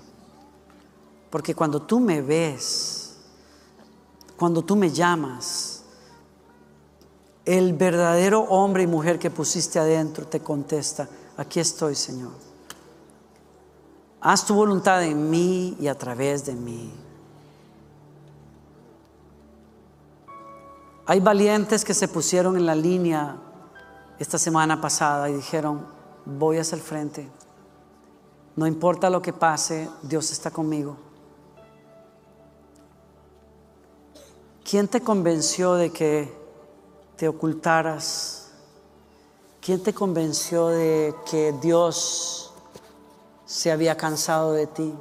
Porque 1.30 1.54
cuando 1.54 1.82
tú 1.82 2.00
me 2.00 2.20
ves, 2.20 3.14
cuando 4.36 4.64
tú 4.64 4.74
me 4.74 4.90
llamas, 4.90 5.69
el 7.44 7.72
verdadero 7.74 8.42
hombre 8.42 8.82
y 8.82 8.86
mujer 8.86 9.18
que 9.18 9.30
pusiste 9.30 9.78
adentro 9.78 10.26
te 10.26 10.40
contesta, 10.40 11.08
aquí 11.36 11.60
estoy, 11.60 11.94
Señor. 11.94 12.32
Haz 14.20 14.44
tu 14.44 14.54
voluntad 14.54 15.02
en 15.02 15.30
mí 15.30 15.76
y 15.80 15.88
a 15.88 15.96
través 15.96 16.44
de 16.44 16.54
mí. 16.54 16.92
Hay 21.06 21.20
valientes 21.20 21.84
que 21.84 21.94
se 21.94 22.06
pusieron 22.06 22.56
en 22.56 22.66
la 22.66 22.74
línea 22.74 23.36
esta 24.18 24.38
semana 24.38 24.80
pasada 24.80 25.30
y 25.30 25.34
dijeron, 25.34 25.86
voy 26.26 26.58
hacia 26.58 26.76
el 26.76 26.82
frente. 26.82 27.28
No 28.54 28.66
importa 28.66 29.08
lo 29.08 29.22
que 29.22 29.32
pase, 29.32 29.88
Dios 30.02 30.30
está 30.30 30.50
conmigo. 30.50 30.96
¿Quién 34.62 34.86
te 34.86 35.00
convenció 35.00 35.74
de 35.74 35.90
que 35.90 36.39
te 37.20 37.28
ocultaras? 37.28 38.48
¿Quién 39.60 39.82
te 39.82 39.92
convenció 39.92 40.68
de 40.68 41.14
que 41.30 41.52
Dios 41.60 42.50
se 43.44 43.70
había 43.70 43.94
cansado 43.94 44.54
de 44.54 44.66
ti? 44.66 44.94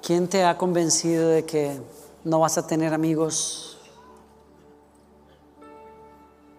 ¿Quién 0.00 0.28
te 0.28 0.44
ha 0.44 0.56
convencido 0.56 1.28
de 1.28 1.44
que 1.44 1.82
no 2.22 2.38
vas 2.38 2.56
a 2.56 2.68
tener 2.68 2.94
amigos? 2.94 3.78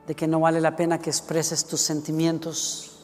¿De 0.05 0.13
que 0.13 0.27
no 0.27 0.41
vale 0.41 0.59
la 0.59 0.75
pena 0.75 0.99
que 0.99 1.09
expreses 1.09 1.63
tus 1.63 1.79
sentimientos? 1.79 2.99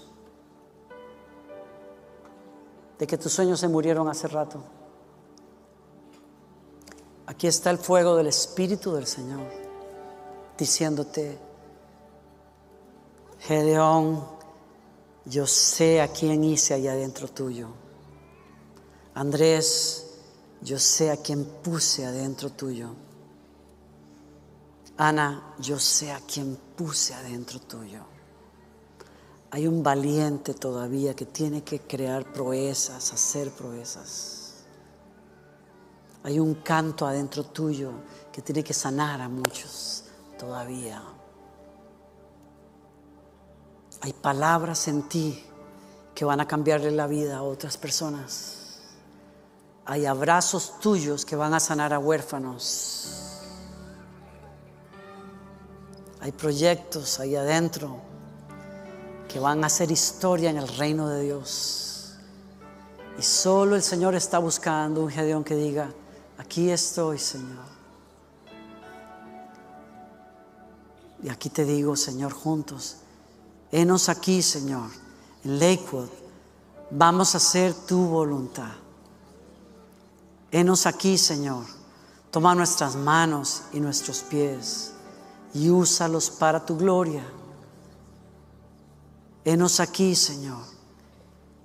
¿De 3.00 3.08
que 3.08 3.18
tus 3.18 3.32
sueños 3.32 3.62
se 3.62 3.70
murieron 3.70 4.10
hace 4.10 4.28
rato? 4.28 4.62
Aquí 7.34 7.48
está 7.48 7.72
el 7.72 7.80
fuego 7.80 8.16
del 8.16 8.28
Espíritu 8.28 8.94
del 8.94 9.08
Señor 9.08 9.48
diciéndote, 10.56 11.40
Gedeón, 13.40 14.24
yo 15.26 15.48
sé 15.48 16.00
a 16.00 16.10
quién 16.10 16.44
hice 16.44 16.76
allá 16.76 16.92
adentro 16.92 17.28
tuyo. 17.28 17.70
Andrés, 19.16 20.12
yo 20.62 20.78
sé 20.78 21.10
a 21.10 21.18
quién 21.18 21.44
puse 21.44 22.06
adentro 22.06 22.52
tuyo. 22.52 22.94
Ana, 24.98 25.56
yo 25.58 25.80
sé 25.80 26.12
a 26.12 26.20
quién 26.20 26.56
puse 26.76 27.16
adentro 27.16 27.60
tuyo. 27.60 28.04
Hay 29.50 29.66
un 29.66 29.82
valiente 29.82 30.54
todavía 30.54 31.16
que 31.16 31.26
tiene 31.26 31.64
que 31.64 31.80
crear 31.80 32.32
proezas, 32.32 33.12
hacer 33.12 33.50
proezas. 33.50 34.43
Hay 36.24 36.40
un 36.40 36.56
canto 36.56 37.06
adentro 37.06 37.44
tuyo 37.44 37.92
que 38.32 38.42
tiene 38.42 38.64
que 38.64 38.74
sanar 38.74 39.22
a 39.22 39.28
muchos 39.28 40.06
todavía. 40.40 41.02
Hay 44.02 44.14
palabras 44.14 44.88
en 44.88 45.04
ti 45.10 45.44
que 46.16 46.26
van 46.26 46.40
a 46.40 46.48
cambiarle 46.48 46.92
la 46.92 47.08
vida 47.08 47.38
a 47.38 47.44
otras 47.44 47.78
personas. 47.78 48.80
Hay 49.86 50.06
abrazos 50.06 50.80
tuyos 50.80 51.26
que 51.26 51.36
van 51.36 51.54
a 51.54 51.60
sanar 51.60 51.94
a 51.94 52.00
huérfanos. 52.00 53.42
Hay 56.22 56.32
proyectos 56.32 57.20
ahí 57.20 57.36
adentro 57.36 57.98
que 59.28 59.40
van 59.40 59.64
a 59.64 59.68
hacer 59.68 59.92
historia 59.92 60.50
en 60.50 60.58
el 60.58 60.70
reino 60.70 61.10
de 61.10 61.24
Dios. 61.24 62.16
Y 63.18 63.22
solo 63.22 63.76
el 63.76 63.84
Señor 63.84 64.16
está 64.16 64.40
buscando 64.40 65.02
un 65.02 65.10
Gedeón 65.10 65.44
que 65.44 65.56
diga, 65.56 65.90
aquí 66.54 66.70
estoy, 66.70 67.18
Señor. 67.18 67.66
Y 71.24 71.30
aquí 71.30 71.50
te 71.50 71.66
digo, 71.66 71.96
Señor, 71.96 72.32
juntos 72.32 72.98
Henos 73.72 74.08
aquí, 74.08 74.44
Señor, 74.44 74.88
en 75.44 75.58
Lakewood. 75.58 76.10
Vamos 76.92 77.34
a 77.34 77.38
hacer 77.38 77.74
tu 77.74 78.06
voluntad. 78.06 78.70
Henos 80.52 80.86
aquí, 80.86 81.18
Señor. 81.18 81.66
Toma 82.30 82.54
nuestras 82.54 82.96
manos 82.96 83.64
y 83.74 83.80
nuestros 83.80 84.20
pies 84.20 84.94
y 85.56 85.72
úsalos 85.72 86.30
para 86.30 86.64
tu 86.64 86.78
gloria. 86.78 87.26
Henos 89.44 89.80
aquí, 89.80 90.14
Señor, 90.14 90.64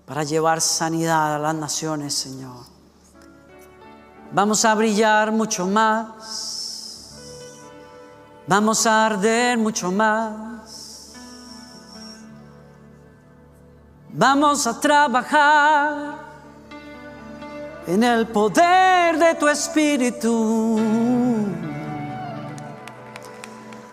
para 0.06 0.24
llevar 0.24 0.62
sanidad 0.62 1.34
a 1.34 1.38
las 1.38 1.54
naciones, 1.54 2.14
Señor. 2.14 2.77
Vamos 4.30 4.64
a 4.64 4.74
brillar 4.74 5.32
mucho 5.32 5.66
más. 5.66 7.18
Vamos 8.46 8.86
a 8.86 9.06
arder 9.06 9.56
mucho 9.58 9.90
más. 9.90 11.14
Vamos 14.10 14.66
a 14.66 14.80
trabajar 14.80 16.18
en 17.86 18.02
el 18.02 18.26
poder 18.26 19.18
de 19.18 19.34
tu 19.34 19.48
espíritu. 19.48 20.78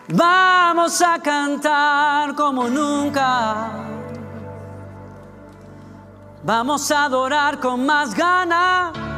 Vamos 0.09 1.01
a 1.01 1.19
cantar 1.19 2.35
como 2.35 2.67
nunca. 2.67 3.71
Vamos 6.43 6.91
a 6.91 7.05
adorar 7.05 7.59
con 7.59 7.85
más 7.85 8.13
ganas. 8.13 9.14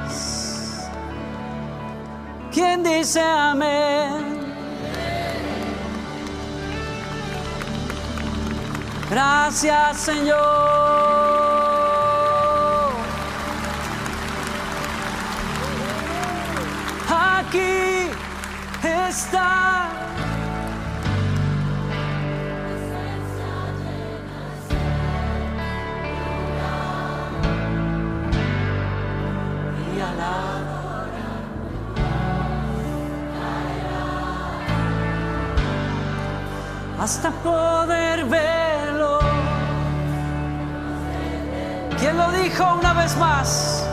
¿Quién 2.58 2.82
dice 2.82 3.22
amén? 3.22 4.40
Gracias 9.12 9.98
Señor. 9.98 10.98
aquí 17.08 18.10
está. 18.82 20.07
Hasta 37.08 37.32
poder 37.32 38.26
verlo. 38.26 39.20
¿Quién 41.98 42.18
lo 42.18 42.30
dijo 42.34 42.64
una 42.82 42.92
vez 43.02 43.16
más? 43.16 43.88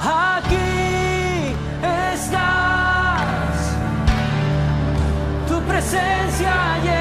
Aquí 0.00 1.56
presencia 5.66 6.54
llena 6.84 6.99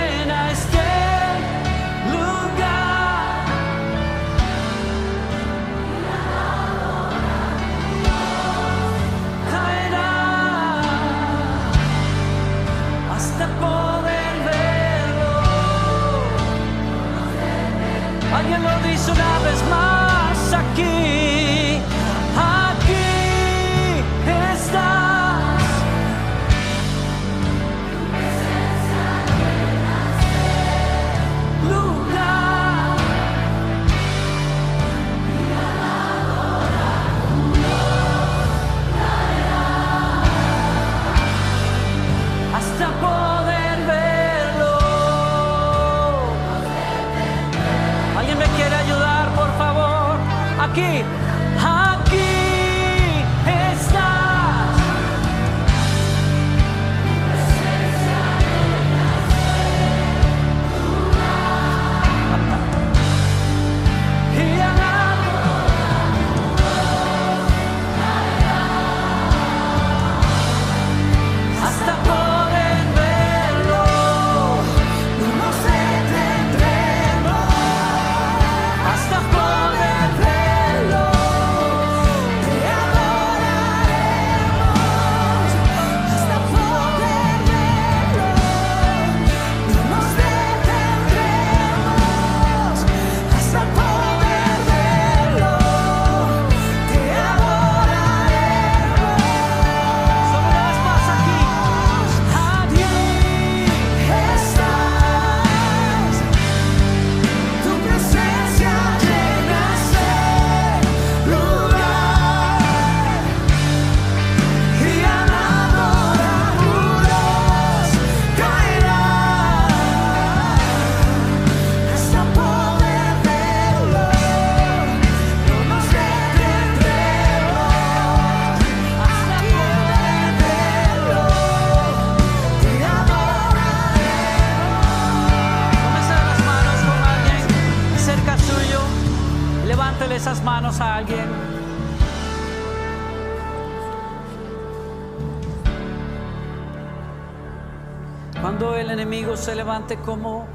levante 149.69 149.97
como 149.97 150.47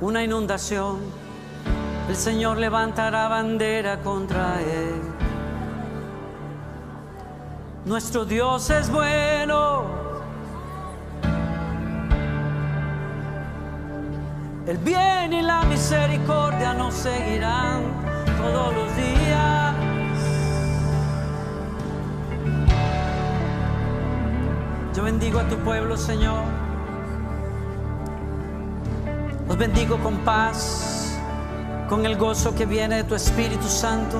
una 0.00 0.24
inundación, 0.24 0.98
el 2.08 2.16
Señor 2.16 2.58
levantará 2.58 3.28
bandera 3.28 4.00
contra 4.00 4.60
él. 4.60 5.00
Nuestro 7.84 8.24
Dios 8.24 8.68
es 8.70 8.90
bueno. 8.90 9.84
El 14.66 14.78
bien 14.78 15.34
y 15.34 15.42
la 15.42 15.62
misericordia 15.62 16.74
nos 16.74 16.94
seguirán 16.94 17.82
todos 18.38 18.74
los 18.74 18.96
días. 18.96 19.74
Yo 24.96 25.04
bendigo 25.04 25.38
a 25.38 25.48
tu 25.48 25.56
pueblo, 25.58 25.96
Señor. 25.96 26.67
Los 29.48 29.56
bendigo 29.56 29.96
con 30.00 30.18
paz, 30.18 31.18
con 31.88 32.04
el 32.04 32.18
gozo 32.18 32.54
que 32.54 32.66
viene 32.66 32.96
de 32.96 33.04
tu 33.04 33.14
Espíritu 33.14 33.66
Santo. 33.66 34.18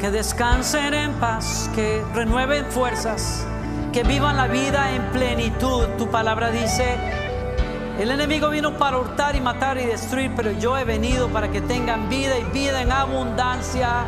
Que 0.00 0.10
descansen 0.10 0.94
en 0.94 1.12
paz, 1.20 1.68
que 1.74 2.02
renueven 2.14 2.64
fuerzas, 2.70 3.44
que 3.92 4.04
vivan 4.04 4.38
la 4.38 4.46
vida 4.46 4.92
en 4.92 5.02
plenitud. 5.10 5.84
Tu 5.98 6.10
palabra 6.10 6.50
dice, 6.50 6.96
el 7.98 8.10
enemigo 8.10 8.48
vino 8.48 8.78
para 8.78 8.96
hurtar 8.96 9.36
y 9.36 9.42
matar 9.42 9.76
y 9.76 9.84
destruir, 9.84 10.32
pero 10.34 10.52
yo 10.52 10.78
he 10.78 10.84
venido 10.84 11.28
para 11.28 11.50
que 11.50 11.60
tengan 11.60 12.08
vida 12.08 12.38
y 12.38 12.44
vida 12.44 12.80
en 12.80 12.90
abundancia. 12.90 14.06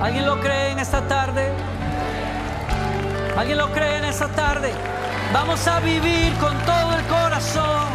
¿Alguien 0.00 0.26
lo 0.26 0.40
cree 0.40 0.70
en 0.70 0.78
esta 0.78 1.08
tarde? 1.08 1.50
¿Alguien 3.36 3.58
lo 3.58 3.72
cree 3.72 3.98
en 3.98 4.04
esta 4.04 4.28
tarde? 4.28 4.72
Vamos 5.34 5.66
a 5.66 5.80
vivir 5.80 6.32
con 6.34 6.56
todo 6.58 6.96
el 6.96 7.04
corazón. 7.06 7.88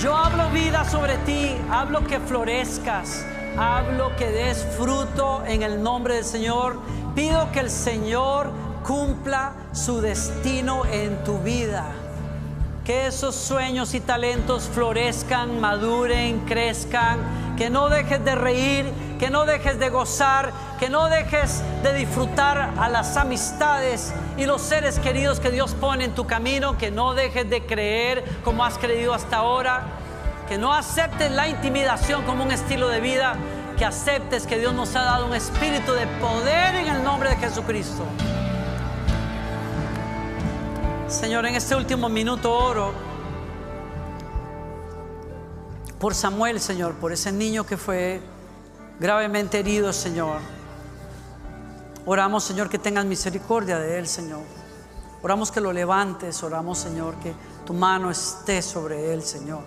Yo 0.00 0.16
hablo 0.16 0.48
vida 0.50 0.84
sobre 0.84 1.18
ti, 1.26 1.56
hablo 1.68 2.06
que 2.06 2.20
florezcas, 2.20 3.26
hablo 3.58 4.14
que 4.14 4.30
des 4.30 4.64
fruto 4.78 5.42
en 5.44 5.64
el 5.64 5.82
nombre 5.82 6.14
del 6.14 6.24
Señor. 6.24 6.78
Pido 7.16 7.50
que 7.50 7.58
el 7.58 7.70
Señor 7.70 8.52
cumpla 8.86 9.54
su 9.72 10.00
destino 10.00 10.86
en 10.86 11.24
tu 11.24 11.38
vida. 11.38 11.86
Que 12.84 13.08
esos 13.08 13.34
sueños 13.34 13.92
y 13.94 13.98
talentos 13.98 14.70
florezcan, 14.72 15.60
maduren, 15.60 16.38
crezcan. 16.46 17.40
Que 17.56 17.70
no 17.70 17.88
dejes 17.88 18.24
de 18.24 18.36
reír, 18.36 18.90
que 19.18 19.30
no 19.30 19.44
dejes 19.44 19.78
de 19.78 19.90
gozar, 19.90 20.50
que 20.80 20.88
no 20.88 21.10
dejes 21.10 21.62
de 21.82 21.92
disfrutar 21.92 22.72
a 22.78 22.88
las 22.88 23.18
amistades 23.18 24.14
y 24.38 24.46
los 24.46 24.62
seres 24.62 24.98
queridos 24.98 25.38
que 25.38 25.50
Dios 25.50 25.74
pone 25.74 26.06
en 26.06 26.14
tu 26.14 26.26
camino. 26.26 26.78
Que 26.78 26.90
no 26.90 27.12
dejes 27.12 27.50
de 27.50 27.66
creer 27.66 28.24
como 28.42 28.64
has 28.64 28.78
creído 28.78 29.12
hasta 29.12 29.36
ahora. 29.36 29.82
Que 30.48 30.56
no 30.56 30.72
aceptes 30.72 31.30
la 31.30 31.48
intimidación 31.48 32.24
como 32.24 32.44
un 32.44 32.50
estilo 32.50 32.88
de 32.88 33.00
vida. 33.00 33.36
Que 33.76 33.84
aceptes 33.84 34.46
que 34.46 34.58
Dios 34.58 34.72
nos 34.72 34.96
ha 34.96 35.02
dado 35.02 35.26
un 35.26 35.34
espíritu 35.34 35.92
de 35.92 36.06
poder 36.06 36.74
en 36.74 36.88
el 36.88 37.04
nombre 37.04 37.28
de 37.28 37.36
Jesucristo. 37.36 38.02
Señor, 41.08 41.44
en 41.44 41.56
este 41.56 41.76
último 41.76 42.08
minuto 42.08 42.50
oro 42.50 42.94
por 45.98 46.14
Samuel, 46.14 46.58
Señor, 46.58 46.94
por 46.94 47.12
ese 47.12 47.32
niño 47.32 47.66
que 47.66 47.76
fue 47.76 48.22
gravemente 48.98 49.58
herido, 49.58 49.92
Señor. 49.92 50.59
Oramos, 52.10 52.42
Señor, 52.42 52.68
que 52.68 52.80
tengas 52.80 53.04
misericordia 53.04 53.78
de 53.78 53.96
él, 53.96 54.08
Señor. 54.08 54.40
Oramos 55.22 55.52
que 55.52 55.60
lo 55.60 55.72
levantes, 55.72 56.42
oramos, 56.42 56.76
Señor, 56.76 57.14
que 57.22 57.32
tu 57.64 57.72
mano 57.72 58.10
esté 58.10 58.62
sobre 58.62 59.14
él, 59.14 59.22
Señor, 59.22 59.60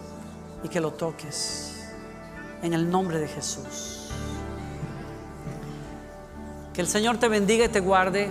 y 0.62 0.68
que 0.68 0.82
lo 0.82 0.91
toques. 0.91 1.86
En 2.62 2.74
el 2.74 2.91
nombre 2.91 3.18
de 3.18 3.30
Jesús. 3.30 4.10
Que 6.74 6.82
el 6.82 6.88
Señor 6.89 7.16
te 7.18 7.30
bendiga 7.30 7.64
y 7.64 7.70
te 7.70 7.80
guarde. 7.80 8.30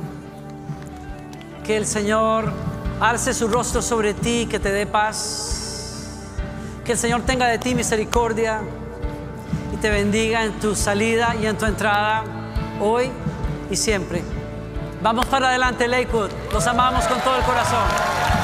Que 1.64 1.78
el 1.78 1.86
Señor 1.86 2.52
alce 3.00 3.32
su 3.32 3.48
rostro 3.48 3.80
sobre 3.80 4.12
ti, 4.12 4.46
que 4.46 4.60
te 4.60 4.72
dé 4.72 4.84
paz. 4.84 6.18
Que 6.84 6.92
el 6.92 6.98
Señor 6.98 7.22
tenga 7.22 7.46
de 7.46 7.56
ti 7.56 7.74
misericordia 7.74 8.60
y 9.72 9.76
te 9.78 9.88
bendiga 9.88 10.44
en 10.44 10.60
tu 10.60 10.74
salida 10.74 11.34
y 11.34 11.46
en 11.46 11.56
tu 11.56 11.64
entrada, 11.64 12.24
hoy 12.78 13.10
y 13.72 13.76
siempre. 13.76 14.22
Vamos 15.02 15.26
para 15.26 15.48
adelante, 15.48 15.88
Lakewood. 15.88 16.30
Los 16.52 16.66
amamos 16.66 17.04
con 17.06 17.18
todo 17.20 17.36
el 17.36 17.42
corazón. 17.42 18.41